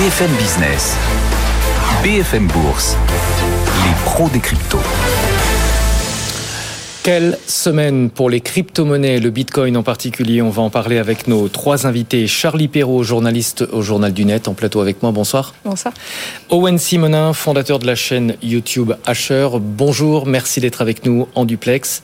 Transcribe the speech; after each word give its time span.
BFM 0.00 0.30
Business, 0.38 0.96
BFM 2.02 2.46
Bourse, 2.46 2.96
les 3.84 3.94
pros 4.06 4.30
des 4.30 4.40
cryptos. 4.40 4.78
Quelle 7.02 7.36
semaine 7.46 8.08
pour 8.08 8.30
les 8.30 8.40
crypto-monnaies, 8.40 9.20
le 9.20 9.28
Bitcoin 9.28 9.76
en 9.76 9.82
particulier. 9.82 10.40
On 10.40 10.48
va 10.48 10.62
en 10.62 10.70
parler 10.70 10.96
avec 10.96 11.28
nos 11.28 11.48
trois 11.48 11.86
invités. 11.86 12.26
Charlie 12.26 12.68
Perrault, 12.68 13.02
journaliste 13.02 13.66
au 13.72 13.82
Journal 13.82 14.14
du 14.14 14.24
Net, 14.24 14.48
en 14.48 14.54
plateau 14.54 14.80
avec 14.80 15.02
moi. 15.02 15.12
Bonsoir. 15.12 15.54
Bonsoir. 15.66 15.92
Owen 16.48 16.78
Simonin, 16.78 17.34
fondateur 17.34 17.78
de 17.78 17.86
la 17.86 17.94
chaîne 17.94 18.36
YouTube 18.42 18.94
Asher. 19.04 19.48
Bonjour, 19.60 20.24
merci 20.24 20.60
d'être 20.60 20.80
avec 20.80 21.04
nous 21.04 21.28
en 21.34 21.44
duplex. 21.44 22.02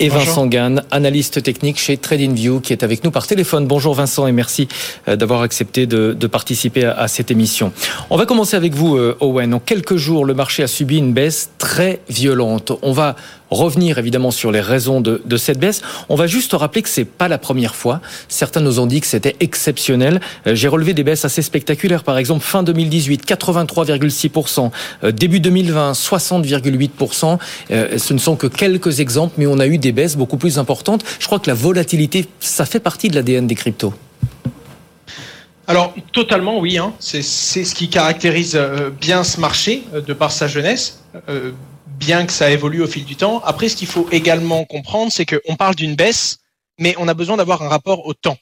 Et 0.00 0.10
Vincent 0.10 0.46
Gann, 0.46 0.84
analyste 0.92 1.42
technique 1.42 1.76
chez 1.76 1.96
TradingView, 1.96 2.60
qui 2.60 2.72
est 2.72 2.84
avec 2.84 3.02
nous 3.02 3.10
par 3.10 3.26
téléphone. 3.26 3.66
Bonjour 3.66 3.94
Vincent 3.94 4.28
et 4.28 4.32
merci 4.32 4.68
euh, 5.08 5.16
d'avoir 5.16 5.42
accepté 5.42 5.86
de, 5.86 6.14
participer 6.28 6.84
à, 6.84 7.08
cette 7.08 7.32
émission. 7.32 7.72
On 8.08 8.16
va 8.16 8.24
commencer 8.24 8.56
avec 8.56 8.74
vous, 8.74 8.96
euh, 8.96 9.16
Owen. 9.18 9.54
En 9.54 9.58
quelques 9.58 9.96
jours, 9.96 10.24
le 10.24 10.34
marché 10.34 10.62
a 10.62 10.68
subi 10.68 10.98
une 10.98 11.12
baisse 11.12 11.50
très 11.58 12.00
violente. 12.08 12.70
On 12.82 12.92
va 12.92 13.16
revenir 13.50 13.98
évidemment 13.98 14.30
sur 14.30 14.50
les 14.50 14.60
raisons 14.60 15.00
de, 15.00 15.22
de 15.24 15.36
cette 15.36 15.58
baisse. 15.58 15.82
On 16.08 16.14
va 16.14 16.26
juste 16.26 16.52
rappeler 16.52 16.82
que 16.82 16.88
c'est 16.88 17.04
pas 17.04 17.28
la 17.28 17.38
première 17.38 17.74
fois. 17.74 18.00
Certains 18.28 18.60
nous 18.60 18.80
ont 18.80 18.86
dit 18.86 19.00
que 19.00 19.06
c'était 19.06 19.36
exceptionnel. 19.40 20.20
Euh, 20.46 20.54
j'ai 20.54 20.68
relevé 20.68 20.94
des 20.94 21.04
baisses 21.04 21.24
assez 21.24 21.42
spectaculaires. 21.42 22.04
Par 22.04 22.18
exemple, 22.18 22.44
fin 22.44 22.62
2018, 22.62 23.26
83,6%. 23.26 24.70
Euh, 25.04 25.12
début 25.12 25.40
2020, 25.40 25.92
60,8%. 25.92 27.38
Euh, 27.70 27.98
ce 27.98 28.12
ne 28.12 28.18
sont 28.18 28.36
que 28.36 28.46
quelques 28.46 29.00
exemples, 29.00 29.34
mais 29.38 29.46
on 29.46 29.58
a 29.58 29.66
eu 29.66 29.78
des 29.78 29.92
baisses 29.92 30.16
beaucoup 30.16 30.36
plus 30.36 30.58
importantes. 30.58 31.04
Je 31.18 31.26
crois 31.26 31.38
que 31.38 31.48
la 31.48 31.54
volatilité, 31.54 32.26
ça 32.40 32.66
fait 32.66 32.80
partie 32.80 33.08
de 33.08 33.14
l'ADN 33.14 33.46
des 33.46 33.54
cryptos. 33.54 33.94
Alors 35.66 35.94
totalement 36.14 36.60
oui, 36.60 36.78
hein. 36.78 36.94
c'est 36.98 37.20
ce 37.20 37.74
qui 37.74 37.90
caractérise 37.90 38.58
bien 38.98 39.22
ce 39.22 39.38
marché 39.38 39.82
de 39.92 40.14
par 40.14 40.32
sa 40.32 40.48
jeunesse 40.48 41.02
bien 41.98 42.26
que 42.26 42.32
ça 42.32 42.50
évolue 42.50 42.82
au 42.82 42.86
fil 42.86 43.04
du 43.04 43.16
temps. 43.16 43.42
Après, 43.44 43.68
ce 43.68 43.76
qu'il 43.76 43.88
faut 43.88 44.08
également 44.12 44.64
comprendre, 44.64 45.12
c'est 45.12 45.26
qu'on 45.26 45.56
parle 45.56 45.74
d'une 45.74 45.96
baisse, 45.96 46.38
mais 46.78 46.94
on 46.98 47.08
a 47.08 47.14
besoin 47.14 47.36
d'avoir 47.36 47.62
un 47.62 47.68
rapport 47.68 48.06
au 48.06 48.14
temps. 48.14 48.38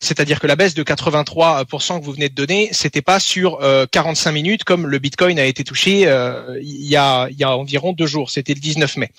C'est-à-dire 0.00 0.40
que 0.40 0.46
la 0.46 0.56
baisse 0.56 0.74
de 0.74 0.82
83% 0.82 2.00
que 2.00 2.04
vous 2.04 2.12
venez 2.12 2.28
de 2.28 2.34
donner, 2.34 2.68
c'était 2.72 3.02
pas 3.02 3.20
sur 3.20 3.58
45 3.90 4.30
euh, 4.30 4.32
minutes 4.32 4.64
comme 4.64 4.86
le 4.86 4.98
Bitcoin 4.98 5.38
a 5.38 5.44
été 5.44 5.64
touché 5.64 6.06
euh, 6.06 6.58
il, 6.62 6.86
y 6.86 6.96
a, 6.96 7.28
il 7.30 7.38
y 7.38 7.44
a 7.44 7.56
environ 7.56 7.92
deux 7.92 8.06
jours. 8.06 8.30
C'était 8.30 8.54
le 8.54 8.60
19 8.60 8.96
mai. 8.96 9.10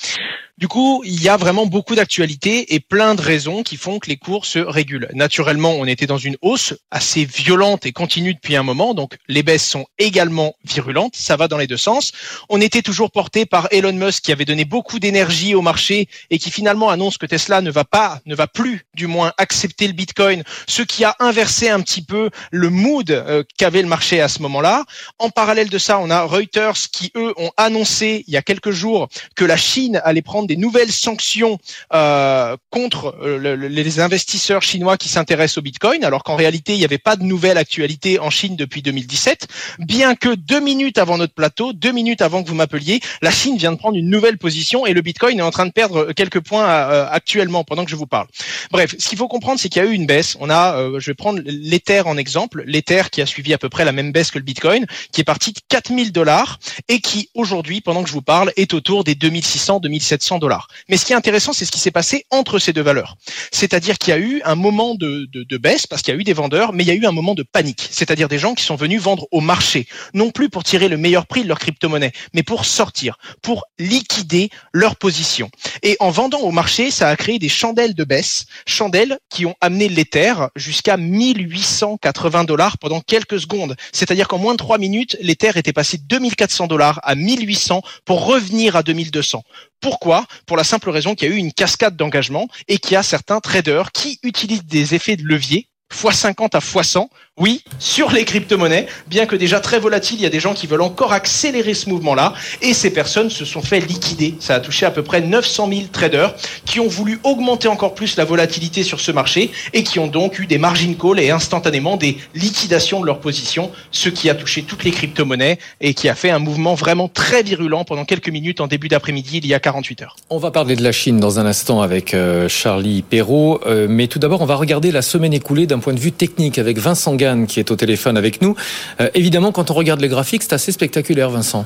Du 0.61 0.67
coup, 0.67 1.01
il 1.03 1.19
y 1.19 1.27
a 1.27 1.37
vraiment 1.37 1.65
beaucoup 1.65 1.95
d'actualités 1.95 2.75
et 2.75 2.79
plein 2.79 3.15
de 3.15 3.21
raisons 3.23 3.63
qui 3.63 3.77
font 3.77 3.97
que 3.97 4.07
les 4.07 4.17
cours 4.17 4.45
se 4.45 4.59
régulent. 4.59 5.09
Naturellement, 5.11 5.71
on 5.71 5.85
était 5.85 6.05
dans 6.05 6.19
une 6.19 6.37
hausse 6.43 6.75
assez 6.91 7.25
violente 7.25 7.87
et 7.87 7.91
continue 7.91 8.35
depuis 8.35 8.55
un 8.55 8.61
moment, 8.61 8.93
donc 8.93 9.17
les 9.27 9.41
baisses 9.41 9.67
sont 9.67 9.87
également 9.97 10.53
virulentes, 10.63 11.15
ça 11.15 11.35
va 11.35 11.47
dans 11.47 11.57
les 11.57 11.65
deux 11.65 11.77
sens. 11.77 12.11
On 12.47 12.61
était 12.61 12.83
toujours 12.83 13.09
porté 13.09 13.47
par 13.47 13.69
Elon 13.71 13.93
Musk 13.93 14.23
qui 14.23 14.31
avait 14.31 14.45
donné 14.45 14.63
beaucoup 14.63 14.99
d'énergie 14.99 15.55
au 15.55 15.63
marché 15.63 16.07
et 16.29 16.37
qui 16.37 16.51
finalement 16.51 16.91
annonce 16.91 17.17
que 17.17 17.25
Tesla 17.25 17.61
ne 17.61 17.71
va 17.71 17.83
pas, 17.83 18.19
ne 18.27 18.35
va 18.35 18.45
plus 18.45 18.85
du 18.93 19.07
moins 19.07 19.33
accepter 19.39 19.87
le 19.87 19.93
Bitcoin, 19.93 20.40
ce 20.67 20.81
qui 20.81 21.03
a 21.03 21.15
inversé 21.19 21.69
un 21.69 21.81
petit 21.81 22.01
peu 22.01 22.29
le 22.51 22.69
mood 22.69 23.09
euh, 23.11 23.43
qu'avait 23.57 23.81
le 23.81 23.87
marché 23.87 24.21
à 24.21 24.27
ce 24.27 24.41
moment-là. 24.41 24.85
En 25.19 25.29
parallèle 25.29 25.69
de 25.69 25.77
ça, 25.77 25.99
on 25.99 26.09
a 26.09 26.21
Reuters 26.23 26.77
qui 26.91 27.11
eux 27.15 27.33
ont 27.37 27.51
annoncé 27.57 28.23
il 28.27 28.33
y 28.33 28.37
a 28.37 28.41
quelques 28.41 28.71
jours 28.71 29.09
que 29.35 29.45
la 29.45 29.57
Chine 29.57 30.01
allait 30.03 30.21
prendre 30.21 30.47
des 30.47 30.57
nouvelles 30.57 30.91
sanctions 30.91 31.59
euh, 31.93 32.55
contre 32.69 33.15
euh, 33.21 33.55
les 33.55 33.99
investisseurs 33.99 34.61
chinois 34.61 34.97
qui 34.97 35.09
s'intéressent 35.09 35.59
au 35.59 35.61
Bitcoin, 35.61 36.03
alors 36.03 36.23
qu'en 36.23 36.35
réalité, 36.35 36.73
il 36.73 36.79
n'y 36.79 36.85
avait 36.85 36.97
pas 36.97 37.15
de 37.15 37.23
nouvelle 37.23 37.57
actualité 37.57 38.19
en 38.19 38.29
Chine 38.29 38.55
depuis 38.55 38.81
2017, 38.81 39.47
bien 39.79 40.15
que 40.15 40.29
deux 40.35 40.59
minutes 40.59 40.97
avant 40.97 41.17
notre 41.17 41.33
plateau, 41.33 41.73
deux 41.73 41.91
minutes 41.91 42.21
avant 42.21 42.43
que 42.43 42.49
vous 42.49 42.55
m'appeliez, 42.55 42.99
la 43.21 43.31
Chine 43.31 43.57
vient 43.57 43.71
de 43.71 43.77
prendre 43.77 43.97
une 43.97 44.09
nouvelle 44.09 44.37
position 44.37 44.85
et 44.85 44.93
le 44.93 45.01
Bitcoin 45.01 45.39
est 45.39 45.43
en 45.43 45.51
train 45.51 45.65
de 45.65 45.71
perdre 45.71 46.11
quelques 46.13 46.39
points 46.39 46.65
actuellement 46.65 47.63
pendant 47.63 47.85
que 47.85 47.91
je 47.91 47.95
vous 47.95 48.07
parle. 48.07 48.27
Bref, 48.71 48.95
ce 48.97 49.09
qu'il 49.09 49.17
faut 49.17 49.27
comprendre, 49.27 49.59
c'est 49.59 49.69
qu'il 49.69 49.81
y 49.81 49.85
a 49.85 49.87
eu 49.87 49.93
une 49.93 50.05
baisse. 50.05 50.30
On 50.39 50.49
a, 50.49 50.99
je 50.99 51.11
vais 51.11 51.15
prendre 51.15 51.41
l'Ether 51.45 52.01
en 52.05 52.17
exemple, 52.17 52.63
l'Ether 52.65 53.03
qui 53.11 53.21
a 53.21 53.25
suivi 53.25 53.53
à 53.53 53.57
peu 53.57 53.69
près 53.69 53.85
la 53.85 53.91
même 53.91 54.11
baisse 54.11 54.31
que 54.31 54.37
le 54.37 54.43
Bitcoin, 54.43 54.85
qui 55.11 55.21
est 55.21 55.25
parti 55.25 55.51
de 55.53 55.59
4000 55.69 56.11
dollars 56.11 56.59
et 56.87 56.99
qui 56.99 57.29
aujourd'hui, 57.33 57.81
pendant 57.81 58.03
que 58.03 58.09
je 58.09 58.13
vous 58.13 58.21
parle, 58.21 58.51
est 58.55 58.73
autour 58.73 59.03
des 59.03 59.15
2600, 59.15 59.79
2700 59.79 60.39
dollars. 60.39 60.67
Mais 60.89 60.97
ce 60.97 61.05
qui 61.05 61.13
est 61.13 61.15
intéressant, 61.15 61.53
c'est 61.53 61.65
ce 61.65 61.71
qui 61.71 61.79
s'est 61.79 61.91
passé 61.91 62.25
entre 62.29 62.59
ces 62.59 62.73
deux 62.73 62.81
valeurs. 62.81 63.15
C'est-à-dire 63.51 63.97
qu'il 63.97 64.11
y 64.11 64.13
a 64.13 64.19
eu 64.19 64.41
un 64.45 64.55
moment 64.55 64.95
de, 64.95 65.27
de, 65.31 65.57
baisse 65.57 65.87
parce 65.87 66.01
qu'il 66.01 66.13
y 66.13 66.17
a 66.17 66.19
eu 66.19 66.23
des 66.23 66.33
vendeurs, 66.33 66.73
mais 66.73 66.83
il 66.83 66.87
y 66.87 66.91
a 66.91 66.95
eu 66.95 67.05
un 67.05 67.11
moment 67.11 67.35
de 67.35 67.43
panique. 67.43 67.87
C'est-à-dire 67.91 68.27
des 68.27 68.39
gens 68.39 68.53
qui 68.53 68.63
sont 68.63 68.75
venus 68.75 69.01
vendre 69.01 69.27
au 69.31 69.41
marché, 69.41 69.87
non 70.13 70.31
plus 70.31 70.49
pour 70.49 70.63
tirer 70.63 70.87
le 70.87 70.97
meilleur 70.97 71.27
prix 71.27 71.43
de 71.43 71.47
leur 71.47 71.59
crypto-monnaie, 71.59 72.11
mais 72.33 72.43
pour 72.43 72.65
sortir, 72.65 73.17
pour 73.41 73.65
liquider 73.79 74.49
leur 74.73 74.95
position. 74.95 75.49
Et 75.83 75.97
en 75.99 76.09
vendant 76.09 76.39
au 76.39 76.51
marché, 76.51 76.91
ça 76.91 77.09
a 77.09 77.15
créé 77.15 77.39
des 77.39 77.49
chandelles 77.49 77.93
de 77.93 78.03
baisse, 78.03 78.45
chandelles 78.65 79.19
qui 79.29 79.45
ont 79.45 79.55
amené 79.61 79.89
l'Ether 79.89 80.20
jusqu'à 80.55 80.97
1880 80.97 82.43
dollars 82.43 82.77
pendant 82.77 83.01
quelques 83.01 83.39
secondes. 83.39 83.75
C'est-à-dire 83.91 84.27
qu'en 84.27 84.37
moins 84.37 84.53
de 84.53 84.57
trois 84.57 84.77
minutes, 84.77 85.17
l'Ether 85.21 85.51
était 85.55 85.73
passé 85.73 85.97
de 85.97 86.03
2400 86.03 86.67
dollars 86.67 86.99
à 87.03 87.15
1800 87.15 87.81
pour 88.05 88.25
revenir 88.25 88.75
à 88.75 88.83
2200. 88.83 89.43
Pourquoi? 89.79 90.25
Pour 90.45 90.57
la 90.57 90.63
simple 90.63 90.89
raison 90.89 91.15
qu'il 91.15 91.29
y 91.29 91.31
a 91.31 91.35
eu 91.35 91.37
une 91.37 91.53
cascade 91.53 91.95
d'engagement 91.95 92.47
et 92.67 92.77
qu'il 92.77 92.93
y 92.93 92.97
a 92.97 93.03
certains 93.03 93.39
traders 93.39 93.91
qui 93.91 94.19
utilisent 94.23 94.65
des 94.65 94.95
effets 94.95 95.15
de 95.15 95.23
levier 95.23 95.67
x50 95.91 96.55
à 96.55 96.59
x100 96.59 97.07
oui, 97.41 97.63
sur 97.79 98.11
les 98.11 98.23
crypto-monnaies, 98.23 98.85
bien 99.07 99.25
que 99.25 99.35
déjà 99.35 99.59
très 99.59 99.79
volatile, 99.79 100.17
il 100.19 100.21
y 100.21 100.27
a 100.27 100.29
des 100.29 100.39
gens 100.39 100.53
qui 100.53 100.67
veulent 100.67 100.83
encore 100.83 101.11
accélérer 101.11 101.73
ce 101.73 101.89
mouvement-là, 101.89 102.35
et 102.61 102.75
ces 102.75 102.91
personnes 102.93 103.31
se 103.31 103.45
sont 103.45 103.63
fait 103.63 103.79
liquider. 103.79 104.35
Ça 104.39 104.53
a 104.53 104.59
touché 104.59 104.85
à 104.85 104.91
peu 104.91 105.01
près 105.01 105.21
900 105.21 105.67
000 105.67 105.81
traders 105.91 106.35
qui 106.65 106.79
ont 106.79 106.87
voulu 106.87 107.19
augmenter 107.23 107.67
encore 107.67 107.95
plus 107.95 108.15
la 108.15 108.25
volatilité 108.25 108.83
sur 108.83 108.99
ce 108.99 109.11
marché 109.11 109.49
et 109.73 109.81
qui 109.81 109.97
ont 109.97 110.05
donc 110.05 110.37
eu 110.37 110.45
des 110.45 110.59
margin 110.59 110.93
calls 110.93 111.19
et 111.19 111.31
instantanément 111.31 111.97
des 111.97 112.15
liquidations 112.35 113.01
de 113.01 113.07
leur 113.07 113.19
position, 113.19 113.71
ce 113.89 114.09
qui 114.09 114.29
a 114.29 114.35
touché 114.35 114.61
toutes 114.61 114.83
les 114.83 114.91
crypto-monnaies 114.91 115.57
et 115.79 115.95
qui 115.95 116.09
a 116.09 116.13
fait 116.13 116.29
un 116.29 116.39
mouvement 116.39 116.75
vraiment 116.75 117.07
très 117.07 117.41
virulent 117.41 117.85
pendant 117.85 118.05
quelques 118.05 118.29
minutes 118.29 118.61
en 118.61 118.67
début 118.67 118.87
d'après-midi 118.87 119.37
il 119.37 119.47
y 119.47 119.55
a 119.55 119.59
48 119.59 120.03
heures. 120.03 120.15
On 120.29 120.37
va 120.37 120.51
parler 120.51 120.75
de 120.75 120.83
la 120.83 120.91
Chine 120.91 121.19
dans 121.19 121.39
un 121.39 121.47
instant 121.47 121.81
avec 121.81 122.13
euh, 122.13 122.47
Charlie 122.47 123.01
Perrault, 123.01 123.61
euh, 123.65 123.87
mais 123.89 124.05
tout 124.05 124.19
d'abord 124.19 124.43
on 124.43 124.45
va 124.45 124.57
regarder 124.57 124.91
la 124.91 125.01
semaine 125.01 125.33
écoulée 125.33 125.65
d'un 125.65 125.79
point 125.79 125.93
de 125.93 125.99
vue 125.99 126.11
technique 126.11 126.59
avec 126.59 126.77
Vincent 126.77 127.15
Qui 127.47 127.59
est 127.59 127.71
au 127.71 127.75
téléphone 127.75 128.17
avec 128.17 128.41
nous. 128.41 128.55
Euh, 128.99 129.09
évidemment, 129.13 129.51
quand 129.51 129.71
on 129.71 129.73
regarde 129.73 130.01
les 130.01 130.09
graphiques, 130.09 130.43
c'est 130.43 130.53
assez 130.53 130.71
spectaculaire, 130.71 131.29
Vincent. 131.29 131.65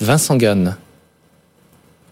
Vincent 0.00 0.36
Gann. 0.36 0.76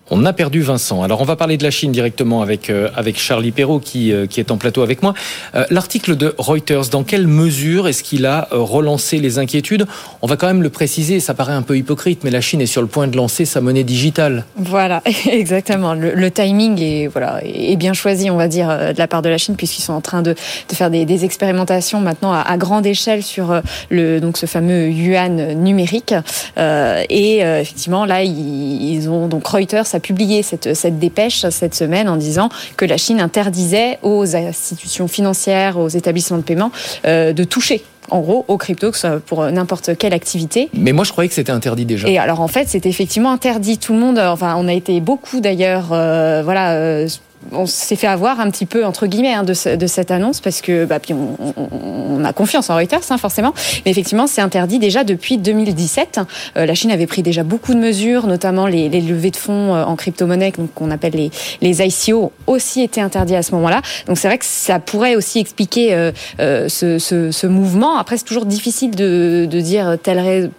On 0.09 0.25
a 0.25 0.33
perdu 0.33 0.61
Vincent. 0.61 1.03
Alors 1.03 1.21
on 1.21 1.25
va 1.25 1.35
parler 1.35 1.57
de 1.57 1.65
la 1.65 1.73
Chine 1.73 1.91
directement 1.91 2.41
avec 2.41 2.71
euh, 2.71 2.89
avec 2.95 3.19
Charlie 3.19 3.51
Perrault 3.51 3.81
qui 3.81 4.13
euh, 4.13 4.27
qui 4.27 4.39
est 4.39 4.53
en 4.53 4.57
plateau 4.57 4.83
avec 4.83 5.03
moi. 5.03 5.15
Euh, 5.57 5.65
l'article 5.71 6.15
de 6.15 6.33
Reuters, 6.39 6.91
dans 6.91 7.03
quelle 7.03 7.27
mesure 7.27 7.89
est-ce 7.89 8.05
qu'il 8.05 8.25
a 8.25 8.47
relancé 8.53 9.19
les 9.19 9.41
inquiétudes? 9.41 9.85
On 10.23 10.29
va 10.29 10.37
quand 10.37 10.47
même 10.47 10.63
le 10.63 10.71
préciser, 10.71 11.19
ça 11.19 11.35
paraît 11.35 11.55
un 11.55 11.63
peu 11.63 11.77
hypocrite, 11.77 12.23
mais 12.23 12.31
la 12.31 12.41
Chine 12.41 12.61
est 12.61 12.67
sur 12.67 12.83
le 12.83 12.87
point 12.87 13.09
de 13.09 13.17
lancer 13.17 13.45
sa 13.45 13.61
monnaie 13.61 13.83
digitale. 13.83 14.45
Voilà, 14.55 15.03
exactement. 15.29 15.95
Le, 15.95 16.31
timing 16.31 16.81
est 16.81 17.09
voilà 17.09 17.41
est 17.43 17.77
bien 17.77 17.93
choisi, 17.93 18.31
on 18.31 18.37
va 18.37 18.47
dire, 18.47 18.69
de 18.69 18.99
la 18.99 19.09
part 19.09 19.23
de 19.23 19.29
la 19.29 19.39
Chine 19.39 19.57
puisqu'ils 19.57 19.83
sont 19.83 19.93
en 19.93 20.01
train 20.01 20.23
de, 20.23 20.35
de 20.69 20.75
faire 20.75 20.91
des, 20.91 21.05
des 21.05 21.25
expérimentations 21.25 22.01
maintenant 22.01 22.33
à, 22.33 22.57
grande 22.59 22.87
échelle 22.87 23.25
sur 23.25 23.61
le 23.91 24.21
donc 24.21 24.37
ce 24.37 24.47
fameux 24.47 24.89
yuan 24.89 25.55
numérique. 25.55 26.15
et 26.57 27.39
effectivement 27.39 28.05
là 28.05 28.23
ils, 28.23 28.93
ils 28.93 29.11
ont 29.11 29.27
donc 29.27 29.45
Reuters 29.47 29.96
a 29.97 30.01
publié 30.01 30.43
cette, 30.43 30.75
cette 30.75 30.99
dépêche 30.99 31.47
cette 31.51 31.75
semaine 31.75 32.09
en 32.09 32.17
disant 32.17 32.49
que 32.77 32.85
la 32.85 32.97
Chine 32.97 33.21
interdisait 33.21 33.99
aux 34.03 34.37
institutions 34.37 35.09
financières, 35.09 35.79
aux 35.79 35.89
établissements 35.89 36.39
de 36.39 36.43
paiement 36.43 36.71
euh, 37.07 37.33
de 37.33 37.45
toucher 37.45 37.83
en 38.11 38.21
gros, 38.21 38.45
aux 38.47 38.57
crypto, 38.57 38.93
que 38.93 38.97
ce 38.97 39.09
soit 39.09 39.21
pour 39.21 39.45
n'importe 39.51 39.97
quelle 39.99 40.15
activité. 40.15 40.69
Mais 40.75 40.93
moi, 40.93 41.05
je 41.05 41.11
croyais 41.11 41.29
que 41.29 41.35
c'était 41.35 41.51
interdit 41.51 41.85
déjà. 41.85 42.09
Et 42.09 42.19
alors, 42.19 42.41
en 42.41 42.49
fait, 42.49 42.69
c'était 42.69 42.89
effectivement 42.89 43.33
interdit. 43.33 43.79
Tout 43.79 43.95
le 43.95 43.99
monde, 43.99 44.19
enfin, 44.19 44.55
on 44.59 44.69
a 44.69 44.73
été 44.73 45.01
beaucoup 45.01 45.41
d'ailleurs, 45.41 45.89
euh, 45.93 46.43
voilà, 46.45 46.75
euh, 46.75 47.09
on 47.53 47.67
s'est 47.67 47.97
fait 47.97 48.07
avoir 48.07 48.41
un 48.41 48.51
petit 48.51 48.67
peu 48.67 48.85
entre 48.85 49.07
guillemets 49.07 49.35
hein, 49.35 49.45
de, 49.45 49.55
cette 49.55 50.11
annonce 50.11 50.41
parce 50.41 50.61
que 50.61 50.85
bah, 50.85 50.99
puis 50.99 51.15
on, 51.15 52.25
a 52.25 52.33
confiance 52.33 52.71
en 52.71 52.77
Reuters 52.77 53.01
hein, 53.11 53.19
forcément, 53.19 53.53
mais 53.85 53.91
effectivement 53.91 54.27
c'est 54.27 54.41
interdit 54.41 54.79
déjà 54.79 55.05
depuis 55.05 55.39
2017. 55.39 56.21
Euh, 56.57 56.67
la 56.67 56.75
Chine 56.75 56.91
avait 56.91 57.07
pris 57.07 57.23
déjà 57.23 57.45
beaucoup 57.45 57.75
de 57.75 57.79
mesures, 57.79 58.27
notamment 58.27 58.67
les, 58.67 58.89
levées 58.89 59.31
de 59.31 59.37
fonds 59.37 59.75
euh, 59.75 59.85
en 59.85 59.97
crypto-monnaie, 59.97 60.53
donc 60.53 60.73
qu'on 60.75 60.91
appelle 60.91 61.15
les, 61.15 61.31
les 61.61 61.83
ICO, 61.83 62.33
aussi 62.47 62.83
étaient 62.83 63.01
interdits 63.01 63.37
à 63.37 63.43
ce 63.43 63.53
moment-là. 63.53 63.83
Donc 64.07 64.19
c'est 64.19 64.29
vrai 64.29 64.39
que 64.39 64.45
ça 64.45 64.81
pourrait 64.81 65.15
aussi 65.15 65.39
expliquer 65.39 65.95
euh, 65.95 66.69
ce, 66.69 67.47
mouvement. 67.47 67.97
Après 67.99 68.17
c'est 68.17 68.25
toujours 68.25 68.47
difficile 68.47 68.91
de, 68.91 69.47
dire 69.47 69.97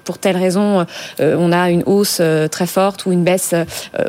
pour 0.03 0.17
telle 0.17 0.37
raison 0.37 0.85
on 1.19 1.51
a 1.51 1.69
une 1.69 1.83
hausse 1.85 2.21
très 2.51 2.65
forte 2.65 3.05
ou 3.05 3.11
une 3.11 3.23
baisse 3.23 3.53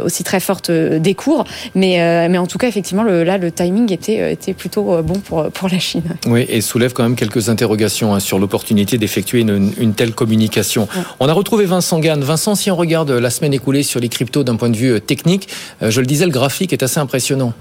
aussi 0.02 0.24
très 0.24 0.40
forte 0.40 0.70
des 0.70 1.14
cours, 1.14 1.44
mais 1.74 2.28
mais 2.28 2.38
en 2.38 2.46
tout 2.46 2.57
tout 2.58 2.66
cas, 2.66 2.68
effectivement, 2.68 3.04
le, 3.04 3.22
là, 3.22 3.38
le 3.38 3.52
timing 3.52 3.92
était, 3.92 4.32
était 4.32 4.52
plutôt 4.52 5.00
bon 5.02 5.20
pour, 5.20 5.50
pour 5.52 5.68
la 5.68 5.78
Chine. 5.78 6.02
Oui, 6.26 6.44
et 6.48 6.60
soulève 6.60 6.92
quand 6.92 7.04
même 7.04 7.14
quelques 7.14 7.48
interrogations 7.48 8.14
hein, 8.14 8.20
sur 8.20 8.38
l'opportunité 8.38 8.98
d'effectuer 8.98 9.40
une, 9.40 9.72
une, 9.78 9.94
telle 9.94 10.12
communication. 10.12 10.88
On 11.20 11.28
a 11.28 11.32
retrouvé 11.32 11.64
Vincent 11.64 12.00
Gann. 12.00 12.20
Vincent, 12.20 12.54
si 12.54 12.70
on 12.70 12.76
regarde 12.76 13.10
la 13.10 13.30
semaine 13.30 13.54
écoulée 13.54 13.82
sur 13.82 14.00
les 14.00 14.08
cryptos 14.08 14.42
d'un 14.42 14.56
point 14.56 14.70
de 14.70 14.76
vue 14.76 15.00
technique, 15.00 15.48
je 15.80 16.00
le 16.00 16.06
disais, 16.06 16.26
le 16.26 16.32
graphique 16.32 16.72
est 16.72 16.82
assez 16.82 16.98
impressionnant. 16.98 17.54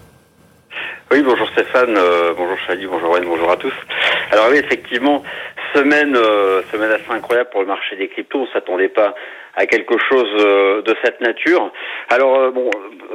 Oui, 1.10 1.24
bonjour 1.24 1.48
Stéphane, 1.54 1.96
euh, 1.96 2.34
bonjour 2.36 2.58
Chali, 2.68 2.86
bonjour 2.86 3.12
Wayne, 3.12 3.24
bonjour 3.26 3.50
à 3.50 3.56
tous. 3.56 3.72
Alors 4.32 4.48
oui, 4.52 4.58
effectivement, 4.58 5.24
semaine, 5.74 6.16
euh, 6.16 6.62
semaine 6.72 6.92
assez 6.92 7.10
incroyable 7.10 7.50
pour 7.52 7.62
le 7.62 7.68
marché 7.68 7.96
des 7.96 8.08
cryptos. 8.08 8.40
On 8.40 8.48
s'attendait 8.48 8.90
pas 8.90 9.16
à 9.56 9.66
quelque 9.66 9.96
chose 10.10 10.30
euh, 10.40 10.82
de 10.82 10.96
cette 11.04 11.22
nature. 11.22 11.72
Alors 12.10 12.52
bon, 12.52 12.70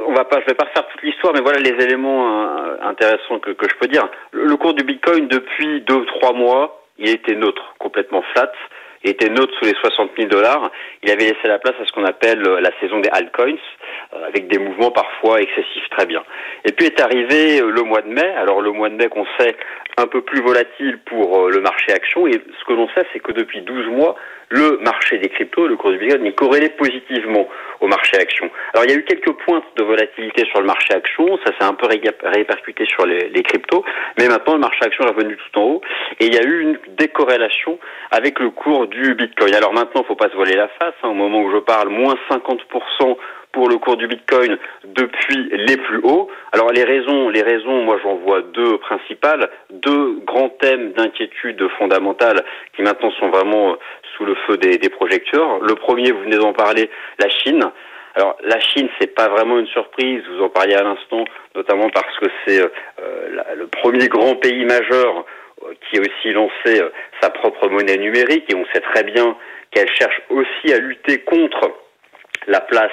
on 0.07 0.13
va 0.13 0.25
pas, 0.25 0.39
je 0.41 0.45
vais 0.45 0.53
pas 0.53 0.65
refaire 0.65 0.87
toute 0.87 1.01
l'histoire, 1.03 1.33
mais 1.33 1.41
voilà 1.41 1.59
les 1.59 1.83
éléments 1.83 2.47
intéressants 2.81 3.39
que, 3.39 3.51
que 3.51 3.67
je 3.69 3.75
peux 3.75 3.87
dire. 3.87 4.07
Le, 4.31 4.55
cours 4.57 4.73
du 4.73 4.83
Bitcoin 4.83 5.27
depuis 5.27 5.81
deux 5.81 6.05
trois 6.05 6.33
mois, 6.33 6.83
il 6.97 7.09
était 7.09 7.35
neutre, 7.35 7.73
complètement 7.79 8.23
flat 8.33 8.51
était 9.05 9.29
neutre 9.29 9.53
sous 9.59 9.65
les 9.65 9.73
60 9.73 10.11
000 10.17 10.29
dollars. 10.29 10.71
Il 11.03 11.11
avait 11.11 11.25
laissé 11.25 11.45
la 11.45 11.59
place 11.59 11.75
à 11.81 11.85
ce 11.85 11.91
qu'on 11.91 12.05
appelle 12.05 12.41
la 12.41 12.69
saison 12.79 13.01
des 13.01 13.09
altcoins, 13.09 13.57
avec 14.27 14.47
des 14.47 14.59
mouvements 14.59 14.91
parfois 14.91 15.41
excessifs, 15.41 15.89
très 15.91 16.05
bien. 16.05 16.23
Et 16.65 16.71
puis 16.71 16.85
est 16.85 17.01
arrivé 17.01 17.59
le 17.61 17.81
mois 17.83 18.01
de 18.01 18.09
mai. 18.09 18.33
Alors 18.37 18.61
le 18.61 18.71
mois 18.71 18.89
de 18.89 18.95
mai 18.95 19.07
qu'on 19.09 19.25
sait 19.39 19.55
un 19.97 20.07
peu 20.07 20.21
plus 20.21 20.41
volatile 20.41 20.99
pour 21.05 21.49
le 21.49 21.61
marché 21.61 21.91
action. 21.93 22.27
Et 22.27 22.33
ce 22.33 22.65
que 22.65 22.73
l'on 22.73 22.87
sait, 22.89 23.05
c'est 23.13 23.19
que 23.19 23.31
depuis 23.31 23.61
12 23.61 23.87
mois, 23.87 24.15
le 24.49 24.77
marché 24.77 25.17
des 25.17 25.29
cryptos, 25.29 25.67
le 25.67 25.75
cours 25.75 25.91
du 25.91 25.97
Bitcoin, 25.97 26.25
est 26.25 26.33
corrélé 26.33 26.69
positivement 26.69 27.47
au 27.81 27.87
marché 27.87 28.17
action. 28.17 28.49
Alors 28.73 28.85
il 28.85 28.91
y 28.91 28.93
a 28.93 28.97
eu 28.97 29.03
quelques 29.03 29.33
pointes 29.45 29.65
de 29.77 29.83
volatilité 29.83 30.45
sur 30.45 30.59
le 30.59 30.67
marché 30.67 30.93
action, 30.93 31.39
ça 31.43 31.51
s'est 31.57 31.65
un 31.65 31.73
peu 31.73 31.87
répercuté 31.87 32.85
sur 32.85 33.05
les, 33.05 33.29
les, 33.29 33.43
cryptos, 33.43 33.83
mais 34.19 34.27
maintenant 34.27 34.53
le 34.53 34.59
marché 34.59 34.79
action 34.83 35.05
est 35.05 35.09
revenu 35.09 35.37
tout 35.37 35.59
en 35.59 35.63
haut 35.63 35.81
et 36.19 36.27
il 36.27 36.35
y 36.35 36.37
a 36.37 36.43
eu 36.43 36.61
une 36.61 36.77
décorrélation 36.97 37.79
avec 38.11 38.39
le 38.39 38.51
cours 38.51 38.87
du 38.87 39.15
Bitcoin. 39.15 39.55
Alors 39.55 39.73
maintenant, 39.73 40.01
il 40.01 40.03
ne 40.03 40.07
faut 40.07 40.15
pas 40.15 40.29
se 40.29 40.35
voiler 40.35 40.55
la 40.55 40.67
face, 40.67 40.93
hein, 41.01 41.09
au 41.09 41.13
moment 41.13 41.41
où 41.41 41.51
je 41.51 41.57
parle, 41.57 41.89
moins 41.89 42.15
50% 42.29 43.17
pour 43.53 43.69
le 43.69 43.77
cours 43.77 43.95
du 43.95 44.07
Bitcoin 44.07 44.57
depuis 44.83 45.49
les 45.53 45.77
plus 45.77 45.99
hauts. 46.03 46.29
Alors 46.51 46.71
les 46.71 46.83
raisons, 46.83 47.29
les 47.29 47.43
raisons, 47.43 47.83
moi 47.83 47.97
j'en 48.03 48.15
vois 48.15 48.41
deux 48.41 48.77
principales, 48.79 49.49
deux 49.69 50.19
grands 50.25 50.49
thèmes 50.49 50.91
d'inquiétude 50.93 51.65
fondamentale 51.77 52.43
qui 52.75 52.81
maintenant 52.81 53.11
sont 53.11 53.29
vraiment 53.29 53.71
euh, 53.71 53.75
sous 54.17 54.25
le 54.25 54.35
feu 54.47 54.57
des, 54.57 54.89
projecteurs. 54.89 55.59
Le 55.59 55.75
premier, 55.75 56.11
vous 56.11 56.21
venez 56.21 56.37
d'en 56.37 56.53
parler, 56.53 56.89
la 57.19 57.29
Chine. 57.29 57.63
Alors 58.15 58.37
la 58.43 58.59
Chine, 58.59 58.89
c'est 58.99 59.15
pas 59.15 59.29
vraiment 59.29 59.59
une 59.59 59.67
surprise. 59.67 60.23
Vous 60.31 60.43
en 60.43 60.49
parliez 60.49 60.75
à 60.75 60.83
l'instant, 60.83 61.23
notamment 61.55 61.89
parce 61.89 62.17
que 62.17 62.25
c'est 62.45 62.59
euh, 62.59 63.43
le 63.55 63.67
premier 63.67 64.07
grand 64.07 64.35
pays 64.35 64.65
majeur 64.65 65.25
euh, 65.63 65.73
qui 65.89 65.99
a 65.99 66.01
aussi 66.01 66.33
lancé 66.33 66.81
sa 67.21 67.29
propre 67.29 67.69
monnaie 67.69 67.97
numérique 67.97 68.51
et 68.51 68.55
on 68.55 68.65
sait 68.73 68.81
très 68.81 69.03
bien 69.03 69.37
qu'elle 69.69 69.89
cherche 69.91 70.21
aussi 70.29 70.73
à 70.73 70.79
lutter 70.79 71.19
contre 71.19 71.71
la 72.47 72.61
place 72.61 72.91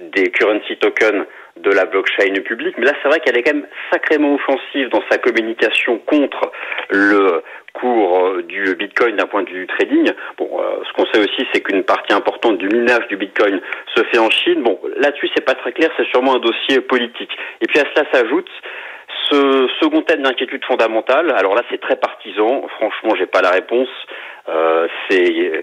des 0.00 0.30
currency 0.30 0.76
tokens 0.76 1.26
de 1.56 1.70
la 1.70 1.86
blockchain 1.86 2.32
publique. 2.44 2.76
Mais 2.78 2.86
là, 2.86 2.92
c'est 3.02 3.08
vrai 3.08 3.20
qu'elle 3.20 3.36
est 3.36 3.42
quand 3.42 3.54
même 3.54 3.66
sacrément 3.92 4.34
offensive 4.34 4.88
dans 4.90 5.02
sa 5.10 5.18
communication 5.18 5.98
contre 6.06 6.52
le 6.90 7.42
cours 7.74 8.26
euh, 8.26 8.42
du 8.42 8.74
Bitcoin 8.76 9.16
d'un 9.16 9.26
point 9.26 9.42
de 9.42 9.50
vue 9.50 9.66
trading. 9.66 10.10
Bon, 10.36 10.48
euh, 10.60 10.82
ce 10.86 10.92
qu'on 10.94 11.06
sait 11.12 11.20
aussi, 11.20 11.46
c'est 11.52 11.60
qu'une 11.60 11.82
partie 11.82 12.12
importante 12.12 12.58
du 12.58 12.68
minage 12.68 13.06
du 13.08 13.16
Bitcoin 13.16 13.60
se 13.94 14.02
fait 14.04 14.18
en 14.18 14.30
Chine. 14.30 14.62
Bon, 14.62 14.78
là-dessus, 14.96 15.28
c'est 15.34 15.44
pas 15.44 15.54
très 15.54 15.72
clair, 15.72 15.90
c'est 15.96 16.06
sûrement 16.06 16.36
un 16.36 16.40
dossier 16.40 16.80
politique. 16.80 17.30
Et 17.60 17.66
puis 17.66 17.78
à 17.78 17.84
cela 17.94 18.06
s'ajoute 18.12 18.50
ce 19.30 19.68
second 19.80 20.02
thème 20.02 20.22
d'inquiétude 20.22 20.64
fondamentale. 20.64 21.32
Alors 21.36 21.54
là, 21.54 21.62
c'est 21.70 21.80
très 21.80 21.96
partisan. 21.96 22.66
Franchement, 22.78 23.14
j'ai 23.18 23.26
pas 23.26 23.42
la 23.42 23.50
réponse. 23.50 23.88
Euh, 24.48 24.88
c'est 25.08 25.62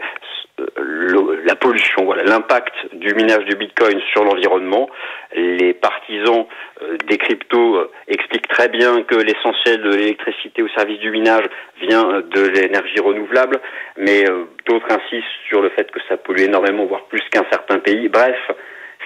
la 1.45 1.55
pollution, 1.55 2.05
voilà, 2.05 2.23
l'impact 2.23 2.73
du 2.93 3.13
minage 3.13 3.45
du 3.45 3.55
Bitcoin 3.55 3.99
sur 4.11 4.23
l'environnement. 4.23 4.89
Les 5.35 5.73
partisans 5.73 6.45
euh, 6.81 6.97
des 7.07 7.17
cryptos 7.17 7.75
euh, 7.75 7.91
expliquent 8.07 8.47
très 8.47 8.69
bien 8.69 9.03
que 9.03 9.15
l'essentiel 9.15 9.81
de 9.81 9.89
l'électricité 9.89 10.61
au 10.61 10.69
service 10.69 10.99
du 10.99 11.11
minage 11.11 11.45
vient 11.81 12.21
de 12.21 12.41
l'énergie 12.47 12.99
renouvelable, 12.99 13.59
mais 13.97 14.29
euh, 14.29 14.45
d'autres 14.65 14.87
insistent 14.91 15.27
sur 15.47 15.61
le 15.61 15.69
fait 15.69 15.91
que 15.91 15.99
ça 16.07 16.17
pollue 16.17 16.41
énormément, 16.41 16.85
voire 16.85 17.03
plus 17.05 17.23
qu'un 17.31 17.45
certain 17.51 17.79
pays. 17.79 18.07
Bref, 18.07 18.39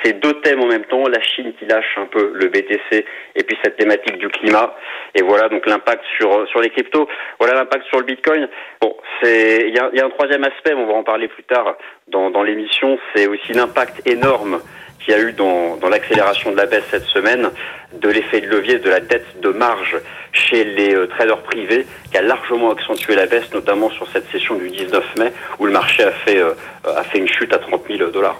c'est 0.03 0.19
deux 0.19 0.39
thèmes 0.41 0.61
en 0.61 0.67
même 0.67 0.85
temps, 0.85 1.07
la 1.07 1.21
Chine 1.21 1.53
qui 1.57 1.65
lâche 1.65 1.97
un 1.97 2.05
peu 2.05 2.31
le 2.33 2.47
BTC 2.47 3.05
et 3.35 3.43
puis 3.43 3.57
cette 3.63 3.77
thématique 3.77 4.17
du 4.17 4.29
climat. 4.29 4.75
Et 5.15 5.21
voilà 5.21 5.49
donc 5.49 5.65
l'impact 5.65 6.03
sur 6.17 6.47
sur 6.49 6.61
les 6.61 6.69
cryptos. 6.69 7.07
Voilà 7.39 7.55
l'impact 7.55 7.85
sur 7.85 7.99
le 7.99 8.05
Bitcoin. 8.05 8.47
Bon, 8.81 8.95
c'est 9.21 9.67
il 9.67 9.75
y 9.75 9.79
a, 9.79 9.89
y 9.93 9.99
a, 9.99 10.05
un 10.05 10.09
troisième 10.09 10.43
aspect, 10.43 10.73
on 10.73 10.85
va 10.85 10.93
en 10.93 11.03
parler 11.03 11.27
plus 11.27 11.43
tard 11.43 11.75
dans, 12.09 12.29
dans 12.29 12.43
l'émission, 12.43 12.97
c'est 13.13 13.27
aussi 13.27 13.53
l'impact 13.53 14.07
énorme 14.07 14.61
qu'il 14.99 15.13
y 15.13 15.17
a 15.17 15.21
eu 15.21 15.31
dans, 15.31 15.77
dans 15.77 15.89
l'accélération 15.89 16.51
de 16.51 16.57
la 16.57 16.65
baisse 16.65 16.83
cette 16.91 17.05
semaine, 17.05 17.49
de 17.93 18.09
l'effet 18.09 18.41
de 18.41 18.47
levier, 18.47 18.79
de 18.79 18.89
la 18.89 18.99
dette 18.99 19.39
de 19.41 19.49
marge 19.49 19.97
chez 20.33 20.63
les 20.63 20.93
euh, 20.93 21.07
traders 21.07 21.41
privés, 21.43 21.85
qui 22.11 22.17
a 22.17 22.21
largement 22.21 22.71
accentué 22.71 23.15
la 23.15 23.25
baisse, 23.25 23.51
notamment 23.53 23.89
sur 23.91 24.07
cette 24.09 24.29
session 24.29 24.55
du 24.55 24.69
19 24.69 25.15
mai, 25.17 25.31
où 25.57 25.65
le 25.65 25.71
marché 25.71 26.03
a 26.03 26.11
fait, 26.11 26.37
euh, 26.37 26.53
a 26.85 27.03
fait 27.03 27.19
une 27.19 27.27
chute 27.27 27.53
à 27.53 27.59
30 27.59 27.81
000 27.89 28.09
dollars. 28.09 28.39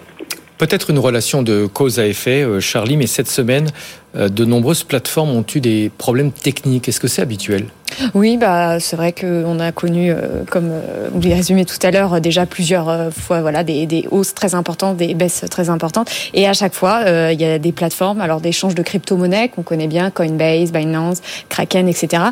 Peut-être 0.59 0.89
une 0.89 1.00
relation 1.00 1.41
de 1.41 1.67
cause 1.67 2.00
à 2.00 2.06
effet, 2.06 2.44
euh, 2.44 2.59
Charlie, 2.59 2.97
mais 2.97 3.07
cette 3.07 3.29
semaine, 3.29 3.71
euh, 4.17 4.27
de 4.27 4.44
nombreuses 4.44 4.83
plateformes 4.83 5.29
ont 5.29 5.45
eu 5.56 5.61
des 5.61 5.89
problèmes 5.97 6.33
techniques. 6.33 6.89
Est-ce 6.89 7.00
que 7.00 7.07
c'est 7.07 7.21
habituel? 7.21 7.67
Oui, 8.13 8.38
bah 8.38 8.80
c'est 8.80 8.95
vrai 8.95 9.13
qu'on 9.13 9.59
a 9.59 9.71
connu, 9.71 10.12
euh, 10.12 10.44
comme 10.50 10.69
euh, 10.71 11.09
vous 11.12 11.21
l'avez 11.21 11.36
résumé 11.36 11.65
tout 11.65 11.77
à 11.83 11.91
l'heure, 11.91 12.19
déjà 12.21 12.45
plusieurs 12.45 13.13
fois 13.13 13.41
voilà 13.41 13.63
des, 13.63 13.86
des, 13.86 14.07
hausses 14.12 14.33
très 14.33 14.56
importantes, 14.56 14.97
des 14.97 15.13
baisses 15.13 15.45
très 15.50 15.69
importantes, 15.69 16.09
et 16.33 16.47
à 16.47 16.53
chaque 16.53 16.74
fois 16.74 17.03
il 17.31 17.39
y 17.39 17.45
a 17.45 17.59
des 17.59 17.71
plateformes, 17.71 18.21
alors 18.21 18.41
d'échange 18.41 18.75
de 18.75 18.81
crypto-monnaies 18.81 19.50
qu'on 19.50 19.63
connaît 19.63 19.88
bien, 19.88 20.09
Coinbase, 20.09 20.71
Binance, 20.71 21.21
Kraken, 21.50 21.88
etc., 21.88 22.24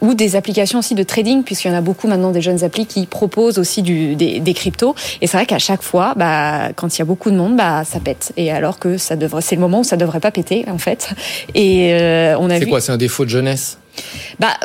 ou 0.00 0.14
des 0.14 0.36
applications 0.36 0.80
aussi 0.80 0.94
de 0.94 1.02
trading, 1.02 1.42
puisqu'il 1.42 1.68
y 1.68 1.70
en 1.70 1.76
a 1.76 1.80
beaucoup 1.80 2.08
maintenant 2.08 2.30
des 2.30 2.40
jeunes 2.40 2.64
applis 2.64 2.86
qui 2.86 3.06
proposent 3.06 3.58
aussi 3.58 3.82
du, 3.82 4.16
des, 4.16 4.40
des 4.40 4.54
cryptos, 4.54 4.94
et 5.20 5.26
c'est 5.26 5.36
vrai 5.36 5.46
qu'à 5.46 5.58
chaque 5.58 5.82
fois, 5.82 6.14
bah 6.16 6.70
quand 6.76 6.96
il 6.96 6.98
y 6.98 7.02
a 7.02 7.06
beaucoup 7.06 7.30
de 7.30 7.36
monde, 7.36 7.56
bah 7.56 7.84
ça 7.84 8.00
pète, 8.00 8.32
et 8.36 8.50
alors 8.50 8.78
que 8.78 8.98
ça 8.98 9.16
devrait, 9.16 9.42
c'est 9.42 9.54
le 9.54 9.60
moment 9.60 9.80
où 9.80 9.84
ça 9.84 9.96
devrait 9.96 10.20
pas 10.20 10.30
péter 10.30 10.64
fait. 10.82 11.14
Et 11.54 11.94
euh, 11.94 12.36
on 12.38 12.50
a 12.50 12.58
C'est 12.58 12.66
quoi 12.66 12.80
C'est 12.80 12.92
un 12.92 12.96
défaut 12.96 13.24
de 13.24 13.30
jeunesse? 13.30 13.78
Bah, 14.38 14.58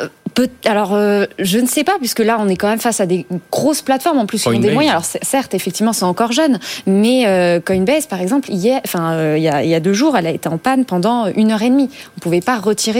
alors, 0.64 0.94
euh, 0.94 1.24
je 1.38 1.58
ne 1.58 1.66
sais 1.66 1.84
pas, 1.84 1.96
puisque 1.98 2.20
là, 2.20 2.38
on 2.40 2.48
est 2.48 2.56
quand 2.56 2.68
même 2.68 2.78
face 2.78 3.00
à 3.00 3.06
des 3.06 3.26
grosses 3.50 3.82
plateformes 3.82 4.18
en 4.18 4.26
plus 4.26 4.42
qui 4.42 4.48
ont 4.48 4.58
des 4.58 4.70
moyens. 4.70 4.92
Alors, 4.92 5.22
certes, 5.22 5.54
effectivement, 5.54 5.92
c'est 5.92 6.04
encore 6.04 6.32
jeune, 6.32 6.58
mais 6.86 7.26
euh, 7.26 7.60
Coinbase, 7.60 8.06
par 8.06 8.20
exemple, 8.20 8.50
hier, 8.50 8.80
enfin, 8.84 9.12
euh, 9.12 9.34
il, 9.36 9.42
y 9.42 9.48
a, 9.48 9.64
il 9.64 9.70
y 9.70 9.74
a 9.74 9.80
deux 9.80 9.92
jours, 9.92 10.16
elle 10.16 10.26
a 10.26 10.30
été 10.30 10.48
en 10.48 10.58
panne 10.58 10.84
pendant 10.84 11.26
une 11.26 11.50
heure 11.50 11.62
et 11.62 11.70
demie. 11.70 11.90
On 12.16 12.20
pouvait 12.20 12.40
pas 12.40 12.58
retirer 12.58 12.98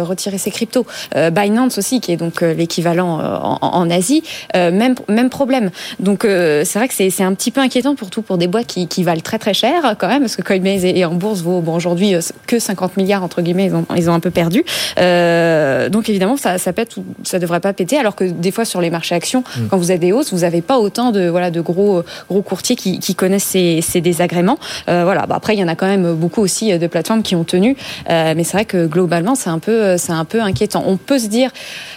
retirer 0.00 0.38
ses 0.38 0.50
cryptos. 0.50 0.86
Binance 1.32 1.78
aussi, 1.78 2.00
qui 2.00 2.12
est 2.12 2.16
donc 2.16 2.40
l'équivalent 2.40 3.20
en, 3.20 3.58
en, 3.60 3.90
Asie, 3.90 4.22
même 4.54 4.94
même 5.08 5.30
problème. 5.30 5.70
Donc, 5.98 6.20
c'est 6.22 6.74
vrai 6.74 6.88
que 6.88 6.94
c'est 6.94 7.22
un 7.22 7.34
petit 7.34 7.50
peu 7.50 7.60
inquiétant 7.60 7.94
pour 7.94 8.10
tout 8.10 8.22
pour 8.22 8.38
des 8.38 8.46
boîtes 8.46 8.66
qui, 8.66 8.86
qui 8.86 9.02
valent 9.02 9.20
très 9.20 9.38
très 9.38 9.54
cher 9.54 9.96
quand 9.98 10.08
même, 10.08 10.20
parce 10.20 10.36
que 10.36 10.42
Coinbase 10.42 10.84
est 10.84 11.04
en 11.04 11.14
bourse 11.14 11.40
vaut 11.40 11.60
bon 11.60 11.74
aujourd'hui 11.74 12.14
que 12.46 12.58
50 12.58 12.96
milliards 12.96 13.22
entre 13.22 13.42
guillemets, 13.42 13.66
ils 13.66 13.74
ont, 13.74 13.86
ils 13.96 14.10
ont 14.10 14.14
un 14.14 14.20
peu 14.20 14.30
perdu. 14.30 14.64
donc 14.96 16.08
évidemment, 16.08 16.36
ça 16.36 16.58
ça 16.60 16.72
pète 16.72 16.96
ou 16.96 17.04
ça 17.24 17.38
devrait 17.38 17.60
pas 17.60 17.72
péter, 17.72 17.98
alors 17.98 18.14
que 18.14 18.24
des 18.24 18.50
fois 18.50 18.64
sur 18.64 18.80
les 18.80 18.90
marchés 18.90 19.14
actions, 19.14 19.40
mm. 19.40 19.66
quand 19.68 19.78
vous 19.78 19.90
avez 19.90 19.98
des 19.98 20.12
hausses, 20.12 20.32
vous 20.32 20.40
n'avez 20.40 20.62
pas 20.62 20.78
autant 20.78 21.10
de 21.10 21.28
voilà 21.28 21.50
de 21.50 21.60
gros 21.60 22.02
gros 22.28 22.42
courtiers 22.42 22.76
qui, 22.76 22.98
qui 23.00 23.14
connaissent 23.14 23.44
ces, 23.44 23.80
ces 23.82 24.00
désagréments. 24.00 24.58
Euh, 24.88 25.04
voilà. 25.04 25.26
Bah, 25.26 25.34
après, 25.36 25.54
il 25.56 25.60
y 25.60 25.64
en 25.64 25.68
a 25.68 25.74
quand 25.74 25.86
même 25.86 26.14
beaucoup 26.14 26.40
aussi 26.40 26.78
de 26.78 26.86
plateformes 26.86 27.22
qui 27.22 27.34
ont 27.34 27.44
tenu, 27.44 27.76
euh, 28.08 28.34
mais 28.36 28.44
c'est 28.44 28.52
vrai 28.52 28.64
que 28.64 28.86
globalement, 28.86 29.34
c'est 29.34 29.50
un 29.50 29.58
peu 29.58 29.96
c'est 29.96 30.12
un 30.12 30.24
peu 30.24 30.40
inquiétant. 30.40 30.84
On 30.86 30.96
peut 30.96 31.18
se 31.18 31.26
dire, 31.26 31.50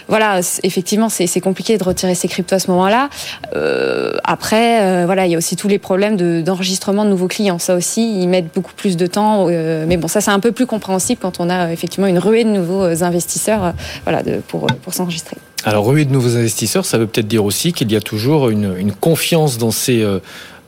voilà, 0.08 0.40
effectivement, 0.62 1.08
c'est 1.08 1.40
compliqué 1.40 1.78
de 1.78 1.84
retirer 1.84 2.14
ces 2.14 2.28
cryptos 2.28 2.56
à 2.56 2.58
ce 2.58 2.70
moment-là. 2.70 3.08
Euh, 3.54 4.12
après, 4.24 4.82
euh, 4.82 5.02
voilà, 5.06 5.26
il 5.26 5.32
y 5.32 5.34
a 5.34 5.38
aussi 5.38 5.56
tous 5.56 5.68
les 5.68 5.78
problèmes 5.78 6.16
d'enregistrement 6.42 7.04
de, 7.04 7.10
nouveaux 7.10 7.28
clients. 7.28 7.58
Ça 7.58 7.74
aussi, 7.74 8.20
ils 8.20 8.28
mettent 8.28 8.52
beaucoup 8.54 8.72
plus 8.74 8.96
de 8.96 9.06
temps. 9.06 9.46
Euh, 9.48 9.84
mais 9.86 9.96
bon, 9.96 10.08
ça 10.08 10.20
c'est 10.20 10.30
un 10.30 10.40
peu 10.40 10.52
plus 10.52 10.66
compréhensible 10.66 11.20
quand 11.20 11.40
on 11.40 11.50
a 11.50 11.72
effectivement 11.72 12.06
une 12.06 12.18
ruée 12.18 12.44
de 12.44 12.50
nouveaux 12.50 13.02
investisseurs, 13.02 13.74
voilà, 14.04 14.22
de, 14.22 14.36
pour, 14.48 14.53
pour 14.82 14.94
s'enregistrer. 14.94 15.36
Alors, 15.64 15.86
ruée 15.86 16.04
de 16.04 16.12
nouveaux 16.12 16.36
investisseurs, 16.36 16.84
ça 16.84 16.98
veut 16.98 17.06
peut-être 17.06 17.28
dire 17.28 17.44
aussi 17.44 17.72
qu'il 17.72 17.90
y 17.90 17.96
a 17.96 18.00
toujours 18.00 18.50
une, 18.50 18.76
une 18.76 18.92
confiance 18.92 19.56
dans 19.56 19.70
ces, 19.70 20.02
euh, 20.02 20.18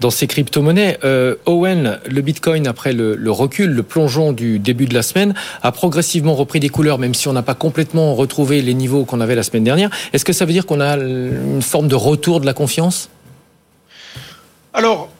dans 0.00 0.10
ces 0.10 0.26
crypto-monnaies. 0.26 0.98
Euh, 1.04 1.36
Owen, 1.44 1.98
le 2.08 2.20
Bitcoin, 2.22 2.66
après 2.66 2.92
le, 2.92 3.14
le, 3.14 3.30
recul, 3.30 3.70
le 3.70 3.82
plongeon 3.82 4.32
du 4.32 4.58
début 4.58 4.86
de 4.86 4.94
la 4.94 5.02
semaine, 5.02 5.34
a 5.62 5.72
progressivement 5.72 6.34
repris 6.34 6.60
des 6.60 6.70
couleurs, 6.70 6.98
même 6.98 7.14
si 7.14 7.28
on 7.28 7.32
n'a 7.32 7.42
pas 7.42 7.54
complètement 7.54 8.14
retrouvé 8.14 8.62
les 8.62 8.74
niveaux 8.74 9.04
qu'on 9.04 9.20
avait 9.20 9.34
la 9.34 9.42
semaine 9.42 9.64
dernière. 9.64 9.90
Est-ce 10.12 10.24
que 10.24 10.32
ça 10.32 10.44
veut 10.44 10.52
dire 10.52 10.66
qu'on 10.66 10.80
a 10.80 10.96
une 10.96 11.62
forme 11.62 11.88
de 11.88 11.94
retour 11.94 12.40
de 12.40 12.46
la 12.46 12.54
confiance? 12.54 13.10
Alors, 14.72 15.10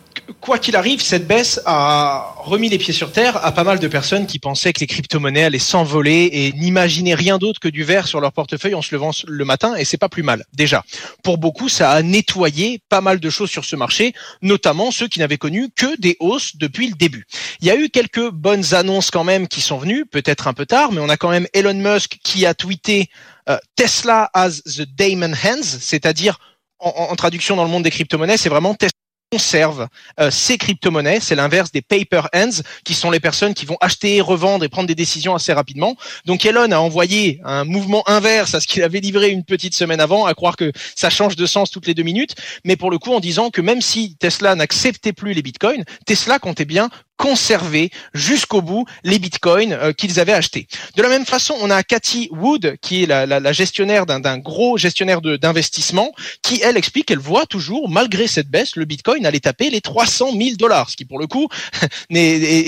quoi 0.40 0.59
qu'il 0.59 0.76
arrive, 0.76 1.00
cette 1.00 1.26
baisse 1.26 1.61
a 1.66 2.35
remis 2.38 2.68
les 2.68 2.78
pieds 2.78 2.92
sur 2.92 3.12
terre 3.12 3.45
à 3.45 3.52
pas 3.52 3.64
mal 3.64 3.78
de 3.78 3.88
personnes 3.88 4.26
qui 4.26 4.38
pensaient 4.38 4.73
que 4.73 4.80
les 4.80 4.87
crypto-monnaies 4.87 5.45
allaient 5.45 5.59
s'envoler 5.59 6.28
et 6.33 6.52
n'imaginaient 6.52 7.14
rien 7.14 7.38
d'autre 7.38 7.61
que 7.61 7.68
du 7.68 7.85
vert 7.85 8.06
sur 8.06 8.21
leur 8.21 8.33
portefeuille 8.33 8.75
en 8.75 8.83
se 8.83 8.95
levant 8.95 9.11
le 9.26 9.45
matin. 9.45 9.75
Et 9.76 9.85
c'est 9.85 9.99
pas 9.99 10.09
plus 10.09 10.23
mal. 10.23 10.45
Déjà, 10.52 10.85
pour 11.23 11.38
beaucoup, 11.38 11.68
ça 11.68 11.90
a 11.92 12.02
nettoyé 12.02 12.80
pas 12.88 13.00
mal 13.00 13.21
de 13.21 13.30
choses 13.30 13.50
sur 13.50 13.64
ce 13.64 13.76
marché, 13.76 14.14
notamment 14.42 14.90
ceux 14.90 15.09
qui 15.09 15.18
n'avaient 15.18 15.38
connu 15.38 15.68
que 15.75 15.99
des 16.00 16.16
hausses 16.21 16.56
depuis 16.56 16.88
le 16.88 16.95
début. 16.95 17.26
Il 17.61 17.66
y 17.66 17.71
a 17.71 17.76
eu 17.76 17.88
quelques 17.88 18.30
bonnes 18.30 18.75
annonces 18.75 19.11
quand 19.11 19.25
même 19.25 19.49
qui 19.49 19.61
sont 19.61 19.78
venues, 19.78 20.06
peut-être 20.06 20.49
un 20.49 20.54
peu 20.54 20.66
tard, 20.66 20.92
mais 20.92 21.00
on 21.00 21.09
a 21.09 21.16
quand 21.16 21.30
même 21.30 21.47
Elon 21.52 21.75
Musk 21.75 22.18
qui 22.23 22.47
a 22.47 22.54
tweeté 22.54 23.09
euh, 23.49 23.59
Tesla 23.76 24.30
as 24.35 24.62
the 24.62 24.87
Damon 24.97 25.33
Hands, 25.33 25.62
c'est-à-dire 25.62 26.38
en, 26.78 26.90
en, 27.11 27.16
traduction 27.16 27.56
dans 27.56 27.64
le 27.64 27.71
monde 27.71 27.85
des 27.85 27.90
crypto-monnaies, 27.90 28.37
c'est 28.37 28.49
vraiment 28.49 28.75
Tesla 28.75 28.90
conserve 29.33 29.88
euh, 30.21 30.30
ces 30.30 30.56
crypto-monnaies. 30.56 31.21
C'est 31.21 31.35
l'inverse 31.35 31.73
des 31.73 31.83
paper 31.83 32.23
hands, 32.35 32.62
qui 32.85 32.95
sont 32.95 33.11
les 33.11 33.21
personnes 33.21 33.54
qui 33.54 33.66
vont 33.66 33.76
acheter, 33.80 34.21
revendre 34.21 34.64
et 34.64 34.68
prendre 34.68 34.87
des 34.87 34.95
décisions 34.95 35.35
assez 35.35 35.52
rapidement. 35.52 35.97
Donc 36.25 36.45
Elon 36.45 36.71
a 36.71 36.78
envoyé 36.78 37.40
un 37.45 37.64
mouvement 37.64 38.09
inverse 38.09 38.54
à 38.54 38.61
ce 38.61 38.66
qu'il 38.66 38.83
avait 38.83 39.00
livré 39.00 39.30
une 39.30 39.45
petite 39.45 39.75
semaine 39.75 40.00
avant, 40.00 40.26
à 40.26 40.35
croire 40.35 40.56
que 40.56 40.73
ça 40.95 41.11
change 41.11 41.37
de 41.37 41.47
sens 41.47 41.71
toutes 41.71 41.87
les 41.87 41.95
deux 41.95 42.04
minutes. 42.04 42.35
Mais 42.64 42.76
pour 42.76 42.90
le 42.90 42.99
coup, 42.99 43.12
en 43.12 43.21
disant 43.21 43.50
que 43.50 43.61
même 43.61 43.83
si 43.83 44.16
Tesla 44.16 44.54
n'acceptait 44.54 45.12
plus 45.12 45.33
les 45.33 45.42
bitcoins, 45.42 45.85
Tesla 46.06 46.38
comptait 46.38 46.64
bien 46.64 46.88
conserver 47.16 47.90
jusqu'au 48.14 48.62
bout 48.62 48.87
les 49.04 49.18
bitcoins 49.18 49.73
euh, 49.73 49.92
qu'ils 49.92 50.20
avaient 50.20 50.32
achetés. 50.32 50.66
De 50.96 51.02
la 51.02 51.08
même 51.08 51.26
façon, 51.26 51.54
on 51.61 51.70
a 51.70 51.82
Cathy 51.82 52.28
Wood, 52.32 52.76
qui 52.80 53.02
est 53.02 53.06
la, 53.06 53.26
la, 53.26 53.40
la 53.40 53.52
gestionnaire 53.52 54.06
d'un 54.06 54.38
gros 54.38 54.76
gestionnaire 54.76 55.20
d'investissement, 55.20 56.12
qui, 56.42 56.61
elle, 56.62 56.76
explique 56.76 57.06
qu'elle 57.06 57.18
voit 57.18 57.46
toujours, 57.46 57.88
malgré 57.88 58.26
cette 58.26 58.49
baisse, 58.49 58.76
le 58.76 58.85
bitcoin 58.85 59.26
aller 59.26 59.40
taper 59.40 59.70
les 59.70 59.80
300 59.80 60.32
000 60.32 60.56
dollars, 60.56 60.90
ce 60.90 60.96
qui, 60.96 61.04
pour 61.04 61.18
le 61.18 61.26
coup, 61.26 61.49
est, 62.11 62.18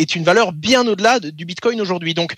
est 0.00 0.14
une 0.14 0.25
valeur 0.25 0.52
bien 0.52 0.87
au-delà 0.87 1.21
du 1.21 1.45
bitcoin 1.45 1.81
aujourd'hui. 1.81 2.14
Donc, 2.14 2.35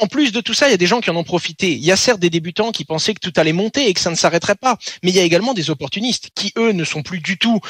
en 0.00 0.06
plus 0.06 0.32
de 0.32 0.40
tout 0.40 0.54
ça, 0.54 0.68
il 0.68 0.70
y 0.70 0.74
a 0.74 0.78
des 0.78 0.86
gens 0.86 1.00
qui 1.00 1.10
en 1.10 1.16
ont 1.16 1.24
profité. 1.24 1.72
Il 1.72 1.84
y 1.84 1.92
a 1.92 1.96
certes 1.96 2.20
des 2.20 2.30
débutants 2.30 2.72
qui 2.72 2.84
pensaient 2.84 3.14
que 3.14 3.20
tout 3.20 3.32
allait 3.36 3.52
monter 3.52 3.88
et 3.88 3.94
que 3.94 4.00
ça 4.00 4.10
ne 4.10 4.16
s'arrêterait 4.16 4.54
pas, 4.54 4.78
mais 5.02 5.10
il 5.10 5.16
y 5.16 5.20
a 5.20 5.22
également 5.22 5.54
des 5.54 5.70
opportunistes 5.70 6.30
qui, 6.34 6.52
eux, 6.56 6.72
ne 6.72 6.84
sont 6.84 7.02
plus 7.02 7.20
du 7.20 7.38
tout 7.38 7.60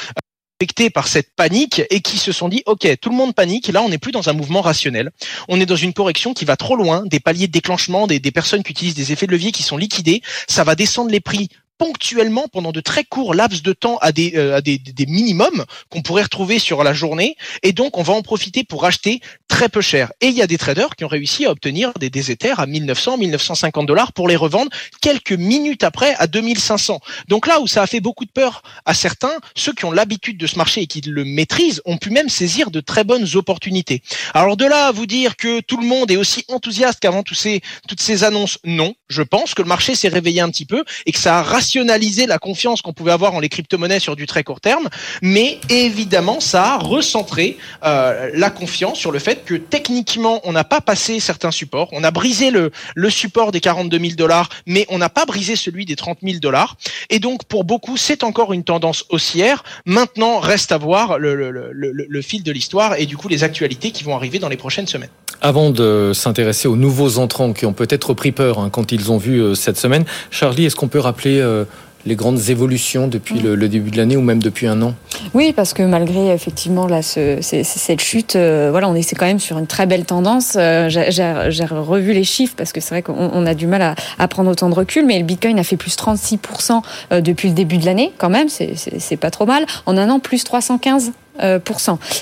affectés 0.59 0.89
par 0.89 1.07
cette 1.07 1.35
panique 1.35 1.81
et 1.89 1.99
qui 1.99 2.17
se 2.17 2.31
sont 2.31 2.47
dit 2.47 2.63
ok 2.65 2.87
tout 3.01 3.09
le 3.09 3.15
monde 3.15 3.35
panique 3.35 3.67
là 3.67 3.81
on 3.81 3.89
n'est 3.89 3.97
plus 3.97 4.11
dans 4.11 4.29
un 4.29 4.33
mouvement 4.33 4.61
rationnel. 4.61 5.11
On 5.49 5.59
est 5.59 5.65
dans 5.65 5.75
une 5.75 5.93
correction 5.93 6.33
qui 6.33 6.45
va 6.45 6.55
trop 6.55 6.75
loin 6.75 7.03
des 7.05 7.19
paliers 7.19 7.47
de 7.47 7.51
déclenchement 7.51 8.07
des, 8.07 8.19
des 8.19 8.31
personnes 8.31 8.63
qui 8.63 8.71
utilisent 8.71 8.95
des 8.95 9.11
effets 9.11 9.27
de 9.27 9.31
levier 9.31 9.51
qui 9.51 9.63
sont 9.63 9.77
liquidés. 9.77 10.21
Ça 10.47 10.63
va 10.63 10.75
descendre 10.75 11.11
les 11.11 11.19
prix 11.19 11.49
ponctuellement 11.77 12.47
pendant 12.51 12.71
de 12.71 12.81
très 12.81 13.03
courts 13.03 13.33
laps 13.33 13.63
de 13.63 13.73
temps 13.73 13.97
à 14.01 14.11
des, 14.11 14.33
euh, 14.35 14.55
à 14.55 14.61
des, 14.61 14.77
des 14.77 15.05
minimums 15.05 15.65
qu'on 15.89 16.01
pourrait 16.01 16.23
retrouver 16.23 16.59
sur 16.59 16.83
la 16.83 16.93
journée. 16.93 17.35
Et 17.63 17.73
donc 17.73 17.97
on 17.97 18.03
va 18.03 18.13
en 18.13 18.21
profiter 18.21 18.63
pour 18.63 18.85
acheter 18.85 19.21
très 19.47 19.69
peu 19.69 19.81
cher. 19.81 20.11
Et 20.21 20.27
il 20.27 20.33
y 20.33 20.41
a 20.41 20.47
des 20.47 20.57
traders 20.57 20.95
qui 20.95 21.05
ont 21.05 21.09
réussi 21.09 21.45
à 21.45 21.51
obtenir 21.51 21.91
des, 21.99 22.09
des 22.09 22.31
Ethers 22.31 22.59
à 22.59 22.65
1900 22.65 23.17
1950 23.17 23.85
dollars 23.85 24.13
pour 24.13 24.27
les 24.27 24.35
revendre 24.35 24.71
quelques 25.01 25.31
minutes 25.31 25.83
après 25.83 26.15
à 26.15 26.27
2500 26.27 26.99
donc 27.27 27.47
là 27.47 27.59
où 27.59 27.67
ça 27.67 27.81
a 27.81 27.87
fait 27.87 27.99
beaucoup 27.99 28.25
de 28.25 28.31
peur 28.31 28.61
à 28.85 28.93
certains 28.93 29.33
ceux 29.55 29.73
qui 29.73 29.85
ont 29.85 29.91
l'habitude 29.91 30.37
de 30.37 30.47
ce 30.47 30.57
marché 30.57 30.81
et 30.81 30.87
qui 30.87 31.01
le 31.01 31.25
maîtrisent 31.25 31.81
ont 31.85 31.97
pu 31.97 32.09
même 32.09 32.29
saisir 32.29 32.71
de 32.71 32.79
très 32.79 33.03
bonnes 33.03 33.27
opportunités. 33.35 34.01
Alors 34.33 34.57
de 34.57 34.65
là 34.65 34.87
à 34.87 34.91
vous 34.91 35.05
dire 35.05 35.35
que 35.35 35.59
tout 35.61 35.77
le 35.77 35.85
monde 35.85 36.11
est 36.11 36.17
aussi 36.17 36.45
enthousiaste 36.47 36.99
qu'avant 36.99 37.23
tous 37.23 37.35
ces, 37.35 37.61
toutes 37.87 38.01
ces 38.01 38.23
annonces 38.23 38.59
non. 38.63 38.95
Je 39.09 39.21
pense 39.21 39.53
que 39.53 39.61
le 39.61 39.67
marché 39.67 39.95
s'est 39.95 40.07
réveillé 40.07 40.41
un 40.41 40.49
petit 40.49 40.65
peu 40.65 40.83
et 41.05 41.11
que 41.11 41.19
ça 41.19 41.39
a 41.39 41.43
rationaliser 41.65 42.27
la 42.27 42.37
confiance 42.37 42.83
qu'on 42.83 42.93
pouvait 42.93 43.11
avoir 43.11 43.33
en 43.33 43.39
les 43.39 43.49
crypto-monnaies 43.49 43.99
sur 43.99 44.15
du 44.15 44.27
très 44.27 44.43
court 44.43 44.61
terme, 44.61 44.87
mais 45.23 45.59
évidemment, 45.69 46.39
ça 46.39 46.75
a 46.75 46.77
recentré 46.77 47.57
euh, 47.83 48.29
la 48.35 48.51
confiance 48.51 48.99
sur 48.99 49.11
le 49.11 49.17
fait 49.17 49.43
que 49.45 49.55
techniquement, 49.55 50.41
on 50.43 50.51
n'a 50.51 50.63
pas 50.63 50.79
passé 50.79 51.19
certains 51.19 51.49
supports. 51.49 51.89
On 51.91 52.03
a 52.03 52.11
brisé 52.11 52.51
le, 52.51 52.71
le 52.93 53.09
support 53.09 53.51
des 53.51 53.61
42 53.61 53.97
000 53.97 54.11
dollars, 54.13 54.49
mais 54.67 54.85
on 54.89 54.99
n'a 54.99 55.09
pas 55.09 55.25
brisé 55.25 55.55
celui 55.55 55.85
des 55.85 55.95
30 55.95 56.19
000 56.21 56.37
dollars. 56.37 56.77
Et 57.09 57.17
donc, 57.17 57.45
pour 57.45 57.63
beaucoup, 57.63 57.97
c'est 57.97 58.23
encore 58.23 58.53
une 58.53 58.63
tendance 58.63 59.05
haussière. 59.09 59.63
Maintenant, 59.85 60.39
reste 60.39 60.71
à 60.71 60.77
voir 60.77 61.17
le, 61.17 61.33
le, 61.33 61.49
le, 61.49 61.91
le 61.91 62.21
fil 62.21 62.43
de 62.43 62.51
l'histoire 62.51 62.99
et 62.99 63.07
du 63.07 63.17
coup 63.17 63.27
les 63.27 63.43
actualités 63.43 63.89
qui 63.89 64.03
vont 64.03 64.15
arriver 64.15 64.37
dans 64.37 64.49
les 64.49 64.57
prochaines 64.57 64.87
semaines. 64.87 65.09
Avant 65.41 65.69
de 65.69 66.11
s'intéresser 66.13 66.67
aux 66.67 66.75
nouveaux 66.75 67.17
entrants 67.19 67.53
qui 67.53 67.65
ont 67.65 67.73
peut-être 67.73 68.13
pris 68.13 68.31
peur 68.31 68.59
hein, 68.59 68.69
quand 68.71 68.91
ils 68.91 69.11
ont 69.11 69.17
vu 69.17 69.41
euh, 69.41 69.55
cette 69.55 69.77
semaine, 69.77 70.05
Charlie, 70.31 70.65
est-ce 70.65 70.75
qu'on 70.75 70.87
peut 70.87 70.99
rappeler 70.99 71.39
euh, 71.39 71.65
les 72.05 72.15
grandes 72.15 72.49
évolutions 72.49 73.07
depuis 73.07 73.39
le, 73.39 73.67
début 73.67 73.89
de 73.89 73.97
l'année 73.97 74.15
ou 74.15 74.21
même 74.21 74.41
depuis 74.41 74.67
un 74.67 74.81
an? 74.81 74.93
Oui, 75.33 75.53
parce 75.53 75.73
que 75.73 75.83
malgré 75.83 76.31
effectivement 76.31 76.87
cette 77.01 78.01
chute, 78.01 78.35
euh, 78.35 78.69
voilà, 78.69 78.87
on 78.89 78.95
est 78.95 79.15
quand 79.15 79.25
même 79.25 79.39
sur 79.39 79.57
une 79.57 79.67
très 79.67 79.85
belle 79.85 80.05
tendance. 80.05 80.53
J'ai 80.53 81.65
revu 81.65 82.13
les 82.13 82.23
chiffres 82.23 82.53
parce 82.55 82.71
que 82.71 82.79
c'est 82.79 82.89
vrai 82.89 83.01
qu'on 83.01 83.31
on 83.33 83.45
a 83.45 83.53
du 83.53 83.67
mal 83.67 83.81
à, 83.81 83.95
à, 84.19 84.27
prendre 84.27 84.51
autant 84.51 84.69
de 84.69 84.75
recul, 84.75 85.05
mais 85.05 85.17
le 85.17 85.25
Bitcoin 85.25 85.57
a 85.57 85.63
fait 85.63 85.77
plus 85.77 85.95
36% 85.95 86.81
euh, 87.11 87.21
depuis 87.21 87.49
le 87.49 87.55
début 87.55 87.77
de 87.77 87.85
l'année, 87.85 88.11
quand 88.17 88.29
même, 88.29 88.49
c'est 88.49 89.17
pas 89.17 89.31
trop 89.31 89.45
mal. 89.45 89.65
En 89.85 89.97
un 89.97 90.09
an, 90.09 90.19
plus 90.19 90.43
315 90.43 91.07
euh, 91.07 91.11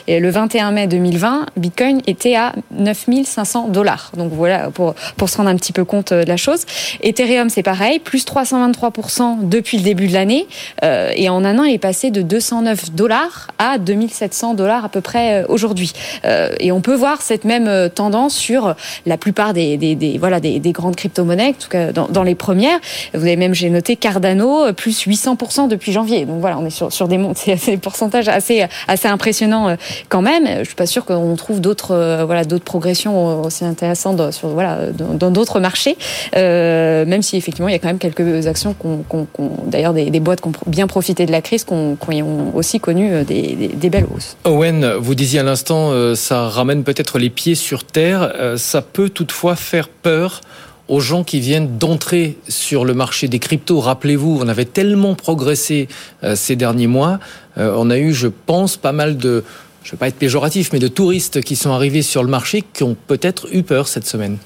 Et 0.07 0.19
le 0.19 0.29
21 0.29 0.71
mai 0.71 0.87
2020, 0.87 1.47
Bitcoin 1.57 2.01
était 2.07 2.35
à 2.35 2.53
9500 2.71 3.69
dollars. 3.69 4.11
Donc 4.17 4.31
voilà, 4.33 4.69
pour, 4.69 4.95
pour 5.17 5.29
se 5.29 5.37
rendre 5.37 5.49
un 5.49 5.55
petit 5.55 5.71
peu 5.71 5.85
compte 5.85 6.11
euh, 6.11 6.23
de 6.23 6.29
la 6.29 6.37
chose. 6.37 6.65
Ethereum, 7.01 7.49
c'est 7.49 7.63
pareil, 7.63 7.99
plus 7.99 8.25
323% 8.25 9.47
depuis 9.47 9.77
le 9.77 9.83
début 9.83 10.07
de 10.07 10.13
l'année. 10.13 10.47
Euh, 10.83 11.11
et 11.15 11.29
en 11.29 11.43
un 11.45 11.59
an, 11.59 11.63
il 11.63 11.73
est 11.73 11.79
passé 11.79 12.11
de 12.11 12.21
209 12.21 12.91
dollars 12.91 13.49
à 13.57 13.77
2700 13.77 14.53
dollars 14.53 14.85
à 14.85 14.89
peu 14.89 15.01
près 15.01 15.43
euh, 15.43 15.45
aujourd'hui. 15.49 15.93
Euh, 16.25 16.49
et 16.59 16.71
on 16.71 16.81
peut 16.81 16.95
voir 16.95 17.21
cette 17.21 17.45
même 17.45 17.89
tendance 17.89 18.35
sur 18.35 18.75
la 19.05 19.17
plupart 19.17 19.53
des, 19.53 19.77
des, 19.77 20.17
voilà, 20.17 20.39
des, 20.39 20.59
des, 20.59 20.71
grandes 20.71 20.95
crypto-monnaies, 20.95 21.49
en 21.49 21.61
tout 21.61 21.69
cas 21.69 21.91
dans, 21.91 22.07
dans, 22.07 22.23
les 22.23 22.35
premières. 22.35 22.79
Vous 23.13 23.21
avez 23.21 23.35
même, 23.35 23.53
j'ai 23.53 23.69
noté 23.69 23.95
Cardano, 23.95 24.73
plus 24.73 25.05
800% 25.05 25.67
depuis 25.67 25.91
janvier. 25.91 26.25
Donc 26.25 26.39
voilà, 26.39 26.57
on 26.57 26.65
est 26.65 26.69
sur, 26.69 26.91
sur 26.91 27.07
des, 27.07 27.19
des 27.65 27.77
pourcentages 27.77 28.27
assez, 28.27 28.65
assez 28.87 29.02
c'est 29.03 29.09
impressionnant 29.09 29.67
euh, 29.67 29.75
quand 30.07 30.21
même. 30.21 30.47
Je 30.59 30.63
suis 30.63 30.75
pas 30.75 30.85
sûre 30.85 31.03
qu'on 31.03 31.35
trouve 31.35 31.59
d'autres 31.59 31.91
euh, 31.91 32.23
voilà 32.25 32.45
d'autres 32.45 32.63
progressions 32.63 33.43
aussi 33.43 33.65
intéressantes 33.65 34.31
sur 34.31 34.49
voilà 34.49 34.79
dans 34.93 35.29
d'autres 35.29 35.59
marchés. 35.59 35.97
Euh, 36.35 37.05
même 37.05 37.21
si 37.21 37.35
effectivement 37.35 37.67
il 37.67 37.73
y 37.73 37.75
a 37.75 37.79
quand 37.79 37.87
même 37.87 37.99
quelques 37.99 38.47
actions 38.47 38.73
qu'on, 38.73 38.97
qu'on, 39.07 39.25
qu'on 39.25 39.51
d'ailleurs 39.65 39.93
des, 39.93 40.19
boîtes 40.19 40.39
qui 40.39 40.47
ont 40.47 40.53
bien 40.67 40.87
profité 40.87 41.25
de 41.25 41.31
la 41.31 41.41
crise, 41.41 41.65
qui 41.65 41.73
ont, 41.73 41.97
qui 41.97 42.21
ont 42.21 42.55
aussi 42.55 42.79
connu 42.79 43.23
des, 43.25 43.71
des, 43.73 43.89
belles 43.89 44.05
hausses. 44.15 44.37
Owen, 44.45 44.93
vous 44.93 45.15
disiez 45.15 45.41
à 45.41 45.43
l'instant, 45.43 45.91
ça 46.15 46.47
ramène 46.47 46.83
peut-être 46.83 47.19
les 47.19 47.29
pieds 47.29 47.55
sur 47.55 47.83
terre. 47.83 48.31
Ça 48.55 48.81
peut 48.81 49.09
toutefois 49.09 49.55
faire 49.55 49.89
peur 49.89 50.41
aux 50.87 50.99
gens 50.99 51.23
qui 51.23 51.39
viennent 51.39 51.77
d'entrer 51.77 52.37
sur 52.47 52.85
le 52.85 52.93
marché 52.93 53.27
des 53.27 53.39
cryptos. 53.39 53.79
Rappelez-vous, 53.79 54.39
on 54.41 54.47
avait 54.47 54.65
tellement 54.65 55.15
progressé 55.15 55.87
euh, 56.23 56.35
ces 56.35 56.55
derniers 56.55 56.87
mois. 56.87 57.19
Euh, 57.57 57.73
on 57.77 57.89
a 57.89 57.97
eu, 57.97 58.13
je 58.13 58.27
pense, 58.27 58.77
pas 58.77 58.91
mal 58.91 59.17
de, 59.17 59.43
je 59.83 59.89
ne 59.89 59.91
vais 59.91 59.97
pas 59.97 60.07
être 60.07 60.17
péjoratif, 60.17 60.71
mais 60.73 60.79
de 60.79 60.87
touristes 60.87 61.41
qui 61.41 61.55
sont 61.55 61.71
arrivés 61.71 62.01
sur 62.01 62.23
le 62.23 62.29
marché 62.29 62.63
qui 62.73 62.83
ont 62.83 62.95
peut-être 63.07 63.47
eu 63.53 63.63
peur 63.63 63.87
cette 63.87 64.07
semaine. 64.07 64.37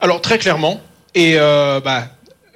Alors 0.00 0.20
très 0.20 0.38
clairement, 0.38 0.80
et 1.14 1.34
euh, 1.36 1.80
bah, 1.80 2.06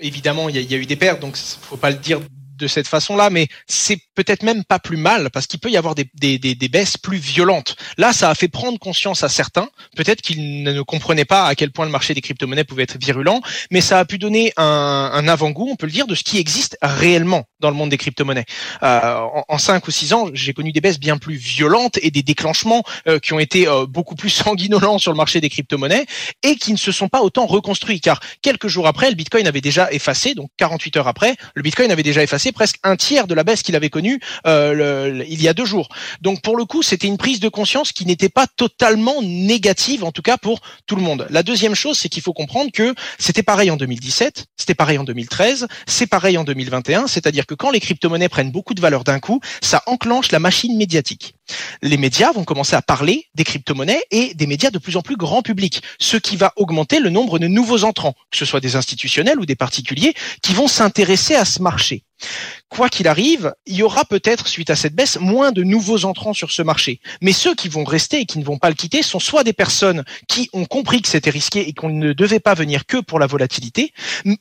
évidemment, 0.00 0.48
il 0.48 0.56
y, 0.56 0.64
y, 0.64 0.74
a 0.74 0.78
eu 0.78 0.86
des 0.86 0.96
pertes, 0.96 1.20
donc 1.20 1.36
il 1.38 1.42
ne 1.42 1.66
faut 1.66 1.76
pas 1.76 1.90
le 1.90 1.96
dire 1.96 2.20
de 2.56 2.66
cette 2.66 2.86
façon-là, 2.86 3.30
mais 3.30 3.48
c'est 3.66 3.98
peut-être 4.14 4.42
même 4.42 4.64
pas 4.64 4.78
plus 4.78 4.96
mal 4.96 5.30
parce 5.30 5.46
qu'il 5.46 5.60
peut 5.60 5.70
y 5.70 5.76
avoir 5.76 5.94
des, 5.94 6.08
des, 6.14 6.38
des, 6.38 6.54
des, 6.54 6.68
baisses 6.68 6.96
plus 6.96 7.18
violentes. 7.18 7.76
Là, 7.98 8.12
ça 8.12 8.30
a 8.30 8.34
fait 8.34 8.48
prendre 8.48 8.78
conscience 8.78 9.22
à 9.22 9.28
certains, 9.28 9.68
peut-être 9.96 10.22
qu'ils 10.22 10.62
ne 10.62 10.82
comprenaient 10.82 11.24
pas 11.24 11.46
à 11.46 11.54
quel 11.54 11.70
point 11.70 11.84
le 11.84 11.90
marché 11.90 12.14
des 12.14 12.20
crypto-monnaies 12.20 12.64
pouvait 12.64 12.84
être 12.84 12.98
virulent, 12.98 13.40
mais 13.70 13.80
ça 13.80 13.98
a 13.98 14.04
pu 14.04 14.18
donner 14.18 14.52
un, 14.56 15.10
un 15.12 15.28
avant-goût, 15.28 15.68
on 15.70 15.76
peut 15.76 15.86
le 15.86 15.92
dire, 15.92 16.06
de 16.06 16.14
ce 16.14 16.22
qui 16.22 16.38
existe 16.38 16.78
réellement 16.82 17.44
dans 17.60 17.70
le 17.70 17.76
monde 17.76 17.90
des 17.90 17.96
crypto-monnaies. 17.96 18.44
Euh, 18.82 19.14
en, 19.14 19.44
en 19.48 19.58
5 19.58 19.86
ou 19.86 19.90
6 19.90 20.12
ans, 20.12 20.28
j'ai 20.32 20.52
connu 20.52 20.72
des 20.72 20.80
baisses 20.80 21.00
bien 21.00 21.18
plus 21.18 21.36
violentes 21.36 21.98
et 22.02 22.10
des 22.10 22.22
déclenchements 22.22 22.82
euh, 23.08 23.18
qui 23.18 23.32
ont 23.32 23.38
été 23.38 23.66
euh, 23.68 23.86
beaucoup 23.86 24.14
plus 24.14 24.30
sanguinolents 24.44 24.98
sur 24.98 25.12
le 25.12 25.16
marché 25.16 25.40
des 25.40 25.48
crypto-monnaies 25.48 26.06
et 26.42 26.56
qui 26.56 26.72
ne 26.72 26.78
se 26.78 26.92
sont 26.92 27.08
pas 27.08 27.22
autant 27.22 27.46
reconstruits, 27.46 28.00
car 28.00 28.20
quelques 28.42 28.68
jours 28.68 28.86
après, 28.86 29.08
le 29.08 29.16
Bitcoin 29.16 29.46
avait 29.46 29.60
déjà 29.60 29.90
effacé, 29.92 30.34
donc 30.34 30.50
48 30.56 30.96
heures 30.98 31.08
après, 31.08 31.36
le 31.54 31.62
Bitcoin 31.62 31.90
avait 31.90 32.02
déjà 32.02 32.22
effacé 32.22 32.52
presque 32.52 32.76
un 32.82 32.96
tiers 32.96 33.26
de 33.26 33.34
la 33.34 33.44
baisse 33.44 33.62
qu'il 33.62 33.76
avait 33.76 33.90
connue 33.90 34.03
euh, 34.46 35.24
il 35.28 35.42
y 35.42 35.48
a 35.48 35.54
deux 35.54 35.64
jours. 35.64 35.88
Donc 36.20 36.42
pour 36.42 36.56
le 36.56 36.64
coup, 36.64 36.82
c'était 36.82 37.06
une 37.06 37.18
prise 37.18 37.40
de 37.40 37.48
conscience 37.48 37.92
qui 37.92 38.06
n'était 38.06 38.28
pas 38.28 38.46
totalement 38.46 39.22
négative, 39.22 40.04
en 40.04 40.12
tout 40.12 40.22
cas 40.22 40.36
pour 40.36 40.60
tout 40.86 40.96
le 40.96 41.02
monde. 41.02 41.26
La 41.30 41.42
deuxième 41.42 41.74
chose, 41.74 41.98
c'est 41.98 42.08
qu'il 42.08 42.22
faut 42.22 42.32
comprendre 42.32 42.70
que 42.72 42.94
c'était 43.18 43.42
pareil 43.42 43.70
en 43.70 43.76
2017, 43.76 44.46
c'était 44.56 44.74
pareil 44.74 44.98
en 44.98 45.04
2013, 45.04 45.66
c'est 45.86 46.06
pareil 46.06 46.38
en 46.38 46.44
2021, 46.44 47.06
c'est-à-dire 47.06 47.46
que 47.46 47.54
quand 47.54 47.70
les 47.70 47.80
crypto-monnaies 47.80 48.28
prennent 48.28 48.50
beaucoup 48.50 48.74
de 48.74 48.80
valeur 48.80 49.04
d'un 49.04 49.20
coup, 49.20 49.40
ça 49.62 49.82
enclenche 49.86 50.32
la 50.32 50.38
machine 50.38 50.76
médiatique. 50.76 51.34
Les 51.82 51.96
médias 51.96 52.32
vont 52.32 52.44
commencer 52.44 52.74
à 52.74 52.82
parler 52.82 53.26
des 53.34 53.44
crypto-monnaies 53.44 54.02
et 54.10 54.34
des 54.34 54.46
médias 54.46 54.70
de 54.70 54.78
plus 54.78 54.96
en 54.96 55.02
plus 55.02 55.16
grand 55.16 55.42
public, 55.42 55.82
ce 55.98 56.16
qui 56.16 56.36
va 56.36 56.52
augmenter 56.56 57.00
le 57.00 57.10
nombre 57.10 57.38
de 57.38 57.46
nouveaux 57.46 57.84
entrants, 57.84 58.14
que 58.30 58.38
ce 58.38 58.44
soit 58.44 58.60
des 58.60 58.76
institutionnels 58.76 59.38
ou 59.38 59.46
des 59.46 59.56
particuliers, 59.56 60.14
qui 60.42 60.54
vont 60.54 60.68
s'intéresser 60.68 61.34
à 61.34 61.44
ce 61.44 61.60
marché. 61.62 62.04
Quoi 62.68 62.88
qu'il 62.88 63.06
arrive, 63.06 63.54
il 63.66 63.76
y 63.76 63.82
aura 63.82 64.04
peut-être, 64.04 64.48
suite 64.48 64.70
à 64.70 64.76
cette 64.76 64.94
baisse, 64.94 65.18
moins 65.20 65.52
de 65.52 65.62
nouveaux 65.62 66.04
entrants 66.04 66.32
sur 66.32 66.50
ce 66.50 66.62
marché. 66.62 67.00
Mais 67.20 67.32
ceux 67.32 67.54
qui 67.54 67.68
vont 67.68 67.84
rester 67.84 68.20
et 68.20 68.26
qui 68.26 68.38
ne 68.38 68.44
vont 68.44 68.58
pas 68.58 68.68
le 68.68 68.74
quitter 68.74 69.02
sont 69.02 69.20
soit 69.20 69.44
des 69.44 69.52
personnes 69.52 70.04
qui 70.28 70.50
ont 70.52 70.64
compris 70.64 71.00
que 71.00 71.08
c'était 71.08 71.30
risqué 71.30 71.68
et 71.68 71.72
qu'on 71.72 71.88
ne 71.88 72.12
devait 72.12 72.40
pas 72.40 72.54
venir 72.54 72.86
que 72.86 72.96
pour 72.96 73.18
la 73.18 73.26
volatilité, 73.26 73.92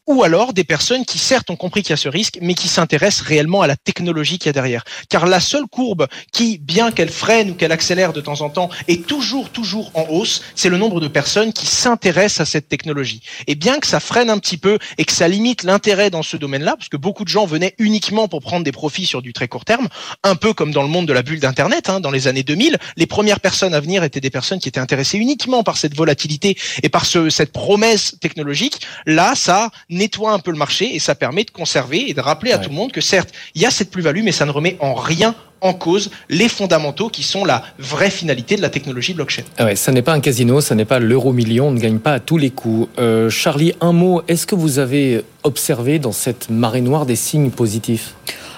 ou 0.07 0.23
alors 0.23 0.53
des 0.53 0.63
personnes 0.63 1.05
qui 1.05 1.19
certes 1.19 1.49
ont 1.51 1.55
compris 1.55 1.83
qu'il 1.83 1.91
y 1.91 1.93
a 1.93 1.97
ce 1.97 2.09
risque, 2.09 2.39
mais 2.41 2.55
qui 2.55 2.67
s'intéressent 2.67 3.27
réellement 3.27 3.61
à 3.61 3.67
la 3.67 3.75
technologie 3.75 4.39
qu'il 4.39 4.47
y 4.47 4.49
a 4.49 4.53
derrière. 4.53 4.83
Car 5.09 5.27
la 5.27 5.39
seule 5.39 5.67
courbe 5.67 6.07
qui, 6.31 6.57
bien 6.57 6.91
qu'elle 6.91 7.11
freine 7.11 7.51
ou 7.51 7.53
qu'elle 7.53 7.71
accélère 7.71 8.13
de 8.13 8.21
temps 8.21 8.41
en 8.41 8.49
temps, 8.49 8.69
est 8.87 9.05
toujours, 9.05 9.49
toujours 9.49 9.91
en 9.93 10.07
hausse, 10.09 10.41
c'est 10.55 10.69
le 10.69 10.77
nombre 10.77 10.99
de 10.99 11.07
personnes 11.07 11.53
qui 11.53 11.67
s'intéressent 11.67 12.41
à 12.41 12.45
cette 12.45 12.67
technologie. 12.67 13.21
Et 13.47 13.55
bien 13.55 13.79
que 13.79 13.87
ça 13.87 13.99
freine 13.99 14.29
un 14.29 14.39
petit 14.39 14.57
peu 14.57 14.79
et 14.97 15.05
que 15.05 15.11
ça 15.11 15.27
limite 15.27 15.63
l'intérêt 15.63 16.09
dans 16.09 16.23
ce 16.23 16.35
domaine-là, 16.35 16.75
parce 16.77 16.89
que 16.89 16.97
beaucoup 16.97 17.23
de 17.23 17.29
gens 17.29 17.45
venaient 17.45 17.62
uniquement 17.77 18.27
pour 18.27 18.41
prendre 18.41 18.63
des 18.63 18.71
profits 18.71 19.05
sur 19.05 19.21
du 19.21 19.33
très 19.33 19.47
court 19.47 19.65
terme, 19.65 19.87
un 20.23 20.35
peu 20.35 20.53
comme 20.53 20.71
dans 20.71 20.83
le 20.83 20.89
monde 20.89 21.07
de 21.07 21.13
la 21.13 21.21
bulle 21.21 21.39
d'Internet, 21.39 21.89
hein, 21.89 21.99
dans 21.99 22.11
les 22.11 22.27
années 22.27 22.43
2000. 22.43 22.77
Les 22.97 23.05
premières 23.05 23.39
personnes 23.39 23.73
à 23.73 23.79
venir 23.79 24.03
étaient 24.03 24.21
des 24.21 24.29
personnes 24.29 24.59
qui 24.59 24.69
étaient 24.69 24.79
intéressées 24.79 25.17
uniquement 25.17 25.63
par 25.63 25.77
cette 25.77 25.95
volatilité 25.95 26.57
et 26.81 26.89
par 26.89 27.05
ce, 27.05 27.29
cette 27.29 27.51
promesse 27.51 28.17
technologique. 28.19 28.81
Là, 29.05 29.33
ça 29.35 29.69
nettoie 29.89 30.31
un 30.31 30.39
peu 30.39 30.51
le 30.51 30.57
marché 30.57 30.95
et 30.95 30.99
ça 30.99 31.15
permet 31.15 31.43
de 31.43 31.51
conserver 31.51 32.09
et 32.09 32.13
de 32.13 32.21
rappeler 32.21 32.51
à 32.51 32.57
tout 32.57 32.69
le 32.69 32.75
monde 32.75 32.91
que 32.91 33.01
certes, 33.01 33.33
il 33.55 33.61
y 33.61 33.65
a 33.65 33.71
cette 33.71 33.91
plus-value, 33.91 34.23
mais 34.23 34.31
ça 34.31 34.45
ne 34.45 34.51
remet 34.51 34.77
en 34.79 34.93
rien 34.93 35.35
en 35.63 35.73
cause 35.73 36.11
les 36.29 36.49
fondamentaux 36.49 37.09
qui 37.09 37.23
sont 37.23 37.45
la 37.45 37.63
vraie 37.79 38.11
finalité 38.11 38.55
de 38.55 38.61
la 38.61 38.69
technologie 38.69 39.13
blockchain. 39.13 39.43
Ah 39.57 39.75
ça 39.75 39.91
n'est 39.91 40.01
pas 40.01 40.13
un 40.13 40.19
casino, 40.19 40.61
ça 40.61 40.75
n'est 40.75 40.85
pas 40.85 40.99
l'euro 40.99 41.33
million, 41.33 41.69
on 41.69 41.71
ne 41.71 41.79
gagne 41.79 41.99
pas 41.99 42.13
à 42.13 42.19
tous 42.19 42.37
les 42.37 42.51
coups. 42.51 42.89
Euh, 42.99 43.29
Charlie, 43.29 43.73
un 43.81 43.93
mot, 43.93 44.21
est-ce 44.27 44.45
que 44.45 44.55
vous 44.55 44.77
avez 44.77 45.23
observé 45.43 45.99
dans 45.99 46.11
cette 46.11 46.49
marée 46.49 46.81
noire 46.81 47.05
des 47.05 47.15
signes 47.15 47.49
positifs? 47.49 48.13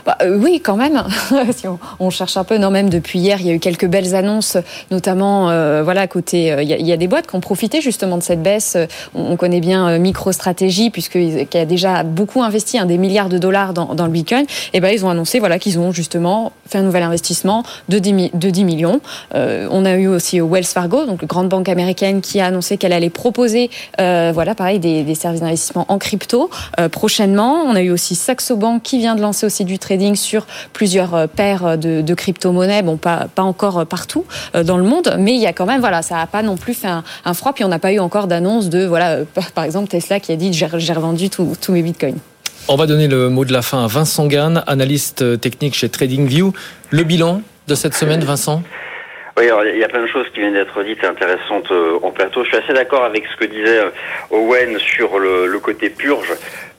Bah, 0.05 0.17
euh, 0.21 0.37
oui, 0.39 0.61
quand 0.63 0.75
même. 0.75 1.03
si 1.51 1.65
on, 1.99 2.09
cherche 2.11 2.37
un 2.37 2.43
peu, 2.43 2.57
non, 2.57 2.69
même 2.69 2.89
depuis 2.89 3.19
hier, 3.19 3.37
il 3.39 3.47
y 3.47 3.49
a 3.49 3.53
eu 3.53 3.59
quelques 3.59 3.87
belles 3.87 4.13
annonces, 4.13 4.57
notamment, 4.91 5.49
euh, 5.49 5.81
voilà, 5.83 6.07
côté, 6.07 6.51
euh, 6.51 6.61
il, 6.61 6.69
y 6.69 6.91
a, 6.91 6.97
des 6.97 7.07
boîtes 7.07 7.27
qui 7.27 7.35
ont 7.35 7.41
profité 7.41 7.81
justement 7.81 8.17
de 8.17 8.23
cette 8.23 8.43
baisse. 8.43 8.77
On, 9.15 9.35
connaît 9.35 9.59
bien 9.59 9.97
MicroStrategy, 9.97 10.91
puisqu'il 10.91 11.47
a 11.53 11.65
déjà 11.65 12.03
beaucoup 12.03 12.43
investi, 12.43 12.77
hein, 12.77 12.85
des 12.85 12.97
milliards 12.97 13.29
de 13.29 13.37
dollars 13.37 13.73
dans, 13.73 13.95
dans 13.95 14.05
le 14.05 14.11
Bitcoin. 14.11 14.45
Et 14.73 14.79
ben, 14.79 14.89
ils 14.89 15.03
ont 15.05 15.09
annoncé, 15.09 15.39
voilà, 15.39 15.59
qu'ils 15.59 15.79
ont 15.79 15.91
justement 15.91 16.51
fait 16.67 16.77
un 16.77 16.83
nouvel 16.83 17.03
investissement 17.03 17.63
de 17.89 17.99
10, 17.99 18.31
de 18.33 18.49
10 18.49 18.63
millions. 18.63 19.01
on 19.33 19.85
a 19.85 19.95
eu 19.95 20.07
aussi 20.07 20.39
Wells 20.39 20.65
Fargo, 20.65 21.05
donc 21.05 21.25
grande 21.25 21.49
banque 21.49 21.67
américaine, 21.67 22.21
qui 22.21 22.39
a 22.39 22.45
annoncé 22.45 22.77
qu'elle 22.77 22.93
allait 22.93 23.09
proposer, 23.09 23.69
voilà, 23.97 24.53
pareil, 24.55 24.79
des, 24.79 25.15
services 25.15 25.41
d'investissement 25.41 25.85
en 25.89 25.97
crypto 25.97 26.49
prochainement. 26.91 27.63
On 27.65 27.75
a 27.75 27.81
eu 27.81 27.89
aussi 27.89 28.15
Saxo 28.15 28.55
Bank 28.55 28.83
qui 28.83 28.99
vient 28.99 29.15
de 29.15 29.21
lancer 29.21 29.45
aussi 29.45 29.65
du 29.65 29.79
trading 29.95 30.15
sur 30.15 30.45
plusieurs 30.73 31.15
euh, 31.15 31.27
paires 31.27 31.77
de, 31.77 32.13
crypto-monnaies. 32.13 32.81
Bon, 32.81 32.97
pas, 32.97 33.27
pas 33.33 33.43
encore 33.43 33.79
euh, 33.79 33.85
partout 33.85 34.25
euh, 34.53 34.63
dans 34.63 34.77
le 34.77 34.83
monde, 34.83 35.15
mais 35.17 35.33
il 35.33 35.41
y 35.41 35.47
a 35.47 35.53
quand 35.53 35.65
même, 35.65 35.79
voilà, 35.79 36.01
ça 36.01 36.15
n'a 36.15 36.27
pas 36.27 36.41
non 36.41 36.57
plus 36.57 36.73
fait 36.73 36.87
un, 36.87 37.33
froid. 37.33 37.53
Puis 37.53 37.63
on 37.63 37.69
n'a 37.69 37.79
pas 37.79 37.93
eu 37.93 37.99
encore 37.99 38.27
d'annonce 38.27 38.69
de, 38.69 38.85
voilà, 38.85 39.19
par 39.53 39.63
exemple, 39.63 39.87
Tesla 39.87 40.19
qui 40.19 40.31
a 40.33 40.35
dit 40.35 40.51
j'ai 40.53 40.93
revendu 40.93 41.29
tous 41.29 41.71
mes 41.71 41.81
bitcoins. 41.81 42.17
On 42.67 42.75
va 42.75 42.87
donner 42.87 43.07
le 43.07 43.29
mot 43.29 43.45
de 43.45 43.53
la 43.53 43.61
fin 43.61 43.85
à 43.85 43.87
Vincent 43.87 44.27
Gann, 44.27 44.63
analyste 44.67 45.39
technique 45.39 45.75
chez 45.75 45.87
TradingView. 45.87 46.51
Le 46.89 47.03
bilan 47.03 47.41
de 47.67 47.75
cette 47.75 47.93
semaine, 47.93 48.23
Vincent? 48.23 48.63
Oui, 49.37 49.45
alors, 49.45 49.65
il 49.65 49.77
y 49.77 49.83
a 49.83 49.87
plein 49.87 50.01
de 50.01 50.07
choses 50.07 50.25
qui 50.33 50.39
viennent 50.39 50.53
d'être 50.53 50.81
dites 50.83 51.03
intéressantes 51.03 51.71
en 52.01 52.11
plateau. 52.11 52.43
Je 52.43 52.49
suis 52.49 52.57
assez 52.57 52.73
d'accord 52.73 53.03
avec 53.03 53.25
ce 53.31 53.37
que 53.37 53.45
disait 53.45 53.81
Owen 54.31 54.79
sur 54.79 55.19
le, 55.19 55.45
le 55.45 55.59
côté 55.59 55.89
purge 55.89 56.31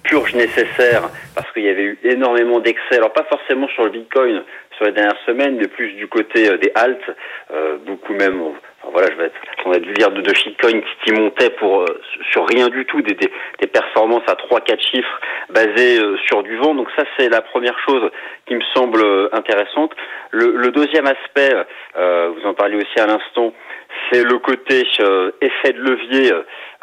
purge 0.06 0.34
nécessaire 0.34 1.10
parce 1.36 1.52
qu'il 1.52 1.64
y 1.64 1.68
avait 1.68 1.82
eu 1.82 1.98
énormément 2.02 2.58
d'excès. 2.60 2.96
Alors 2.96 3.12
pas 3.12 3.24
forcément 3.24 3.68
sur 3.68 3.84
le 3.84 3.90
Bitcoin 3.90 4.42
sur 4.76 4.86
les 4.86 4.92
dernières 4.92 5.20
semaines, 5.26 5.56
mais 5.56 5.68
plus 5.68 5.92
du 5.92 6.08
côté 6.08 6.50
euh, 6.50 6.56
des 6.58 6.72
halts, 6.74 7.16
euh, 7.50 7.76
beaucoup 7.86 8.14
même. 8.14 8.42
voilà, 8.90 9.08
je 9.10 9.16
vais 9.16 9.26
être, 9.26 9.34
on 9.64 9.72
a 9.72 9.78
dû 9.78 9.92
lire 9.92 10.10
de, 10.10 10.20
de 10.20 10.34
shitcoins 10.34 10.80
qui, 11.04 11.12
montaient 11.12 11.50
pour 11.50 11.82
euh, 11.82 12.00
sur 12.32 12.46
rien 12.46 12.68
du 12.68 12.84
tout, 12.86 13.00
des, 13.02 13.14
des, 13.14 13.30
des 13.60 13.66
performances 13.66 14.24
à 14.28 14.34
3-4 14.34 14.80
chiffres 14.80 15.20
basées 15.50 15.98
sur 16.26 16.42
du 16.42 16.56
vent. 16.56 16.74
Donc 16.74 16.88
ça, 16.96 17.04
c'est 17.18 17.28
la 17.28 17.42
première 17.42 17.78
chose 17.86 18.10
qui 18.46 18.54
me 18.54 18.62
semble 18.74 19.02
intéressante. 19.32 19.92
Le, 20.30 20.56
le 20.56 20.70
deuxième 20.70 21.06
aspect, 21.06 21.52
vous 21.94 22.46
en 22.46 22.54
parliez 22.54 22.76
aussi 22.76 22.98
à 23.00 23.06
l'instant, 23.06 23.52
c'est 24.10 24.22
le 24.22 24.38
côté 24.38 24.82
effet 25.40 25.72
de 25.72 25.80
levier 25.80 26.32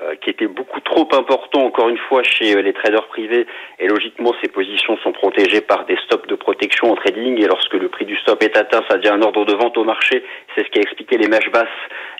euh, 0.01 0.15
qui 0.15 0.31
était 0.31 0.47
beaucoup 0.47 0.79
trop 0.79 1.07
important 1.13 1.65
encore 1.65 1.87
une 1.87 1.97
fois 1.97 2.23
chez 2.23 2.55
euh, 2.55 2.61
les 2.61 2.73
traders 2.73 3.07
privés. 3.07 3.45
Et 3.79 3.87
logiquement 3.87 4.33
ces 4.41 4.49
positions 4.49 4.97
sont 4.97 5.11
protégées 5.11 5.61
par 5.61 5.85
des 5.85 5.95
stops 6.05 6.27
de 6.27 6.35
protection 6.35 6.91
en 6.91 6.95
trading. 6.95 7.39
Et 7.41 7.47
lorsque 7.47 7.73
le 7.73 7.87
prix 7.89 8.05
du 8.05 8.17
stop 8.17 8.41
est 8.41 8.57
atteint 8.57 8.83
ça 8.89 8.97
devient 8.97 9.13
un 9.13 9.21
ordre 9.21 9.45
de 9.45 9.53
vente 9.53 9.77
au 9.77 9.83
marché. 9.83 10.23
C'est 10.55 10.65
ce 10.65 10.69
qui 10.71 10.79
a 10.79 10.81
expliqué 10.81 11.17
les 11.17 11.27
mèches 11.27 11.51
basses 11.51 11.67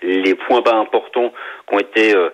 les 0.03 0.35
points 0.35 0.61
bas 0.61 0.75
importants 0.75 1.33
qui 1.67 1.75
ont 1.75 1.79
été 1.79 2.15
euh, 2.15 2.29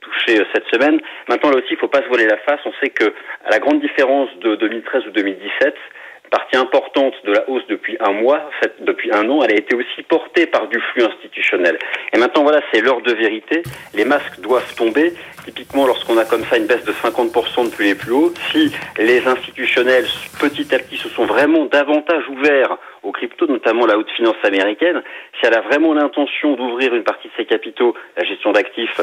touchés 0.00 0.42
cette 0.54 0.66
semaine. 0.72 1.00
Maintenant 1.28 1.50
là 1.50 1.56
aussi 1.56 1.68
il 1.70 1.78
faut 1.78 1.88
pas 1.88 2.02
se 2.02 2.08
voiler 2.08 2.26
la 2.26 2.36
face. 2.38 2.60
On 2.66 2.72
sait 2.82 2.90
que 2.90 3.14
à 3.46 3.50
la 3.50 3.58
grande 3.58 3.80
différence 3.80 4.28
de 4.40 4.56
2013 4.56 5.06
ou 5.06 5.10
2017 5.10 5.74
partie 6.32 6.56
importante 6.56 7.12
de 7.24 7.32
la 7.32 7.48
hausse 7.48 7.62
depuis 7.68 7.96
un 8.00 8.12
mois, 8.12 8.40
en 8.48 8.60
fait, 8.62 8.72
depuis 8.80 9.12
un 9.12 9.28
an, 9.28 9.42
elle 9.44 9.52
a 9.52 9.56
été 9.56 9.76
aussi 9.76 10.02
portée 10.08 10.46
par 10.46 10.66
du 10.66 10.80
flux 10.80 11.04
institutionnel. 11.04 11.78
Et 12.14 12.18
maintenant, 12.18 12.42
voilà, 12.42 12.60
c'est 12.72 12.80
l'heure 12.80 13.02
de 13.02 13.12
vérité. 13.12 13.62
Les 13.94 14.06
masques 14.06 14.40
doivent 14.40 14.74
tomber. 14.74 15.12
Typiquement, 15.44 15.86
lorsqu'on 15.86 16.16
a 16.16 16.24
comme 16.24 16.44
ça 16.44 16.56
une 16.56 16.66
baisse 16.66 16.84
de 16.84 16.92
50% 16.92 17.66
depuis 17.66 17.88
les 17.88 17.94
plus 17.94 18.12
hauts, 18.12 18.32
si 18.50 18.72
les 18.98 19.26
institutionnels, 19.26 20.06
petit 20.40 20.74
à 20.74 20.78
petit, 20.78 20.96
se 20.96 21.10
sont 21.10 21.26
vraiment 21.26 21.66
davantage 21.66 22.26
ouverts 22.30 22.78
aux 23.02 23.12
cryptos, 23.12 23.46
notamment 23.48 23.84
la 23.84 23.98
haute 23.98 24.10
finance 24.16 24.36
américaine, 24.44 25.02
si 25.38 25.46
elle 25.46 25.54
a 25.54 25.60
vraiment 25.60 25.92
l'intention 25.92 26.54
d'ouvrir 26.54 26.94
une 26.94 27.02
partie 27.02 27.28
de 27.28 27.32
ses 27.36 27.44
capitaux, 27.44 27.94
la 28.16 28.24
gestion 28.24 28.52
d'actifs, 28.52 29.00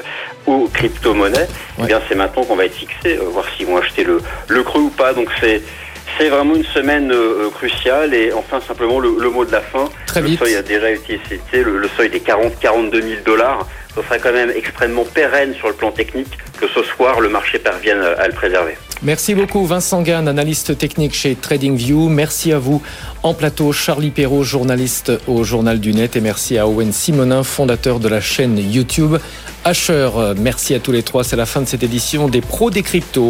aux 0.47 0.67
crypto-monnaies, 0.69 1.47
eh 1.83 1.85
bien, 1.85 1.99
c'est 2.07 2.15
maintenant 2.15 2.43
qu'on 2.43 2.55
va 2.55 2.65
être 2.65 2.75
fixé, 2.75 3.17
euh, 3.17 3.23
voir 3.25 3.45
s'ils 3.49 3.67
vont 3.67 3.77
acheter 3.77 4.03
le, 4.03 4.19
le 4.47 4.63
creux 4.63 4.81
ou 4.81 4.89
pas. 4.89 5.13
Donc, 5.13 5.29
c'est, 5.41 5.61
c'est 6.19 6.29
vraiment 6.29 6.55
une 6.55 6.65
semaine 6.65 7.12
euh, 7.12 7.45
euh, 7.45 7.49
cruciale 7.49 8.13
et 8.13 8.34
enfin 8.34 8.60
simplement 8.60 8.99
le, 8.99 9.29
mot 9.29 9.45
de 9.45 9.51
la 9.51 9.62
fin. 9.62 9.86
Très 10.05 10.21
le 10.21 10.36
seuil 10.36 10.55
a 10.55 10.62
déjà 10.62 10.91
été 10.91 11.19
cité, 11.29 11.63
le, 11.63 11.88
seuil 11.95 12.10
des 12.10 12.19
40-42 12.19 12.91
000 12.91 13.05
dollars. 13.25 13.65
Ce 13.95 14.01
sera 14.03 14.17
quand 14.19 14.34
même 14.34 14.51
extrêmement 14.55 15.05
pérenne 15.05 15.53
sur 15.55 15.67
le 15.67 15.73
plan 15.73 15.91
technique 15.91 16.38
que 16.60 16.67
ce 16.67 16.84
soir 16.84 17.21
le 17.21 17.29
marché 17.29 17.58
parvienne 17.58 18.01
à 18.01 18.27
le 18.27 18.34
préserver. 18.34 18.77
Merci 19.01 19.34
beaucoup 19.34 19.65
Vincent 19.65 20.01
Gann, 20.01 20.27
analyste 20.27 20.77
technique 20.77 21.15
chez 21.15 21.36
TradingView. 21.36 22.10
Merci 22.10 22.51
à 22.51 22.60
vous 22.60 22.82
en 23.23 23.34
plateau 23.34 23.71
Charlie 23.71 24.12
Perrault, 24.12 24.43
journaliste 24.43 25.12
au 25.27 25.43
Journal 25.43 25.79
du 25.79 25.93
Net 25.93 26.17
et 26.17 26.21
merci 26.21 26.58
à 26.58 26.67
Owen 26.67 26.91
Simonin, 26.91 27.43
fondateur 27.43 27.99
de 27.99 28.10
la 28.10 28.19
chaîne 28.19 28.58
YouTube 28.58 29.17
Asher. 29.63 30.10
Merci 30.38 30.75
à 30.75 30.79
tous 30.79 30.91
les 30.91 31.03
trois, 31.03 31.23
c'est 31.23 31.36
la 31.36 31.45
fin 31.45 31.62
de 31.62 31.67
cette 31.67 31.84
édition 31.84 32.27
des 32.27 32.41
pros 32.41 32.71
des 32.71 32.84
cryptos. 32.84 33.27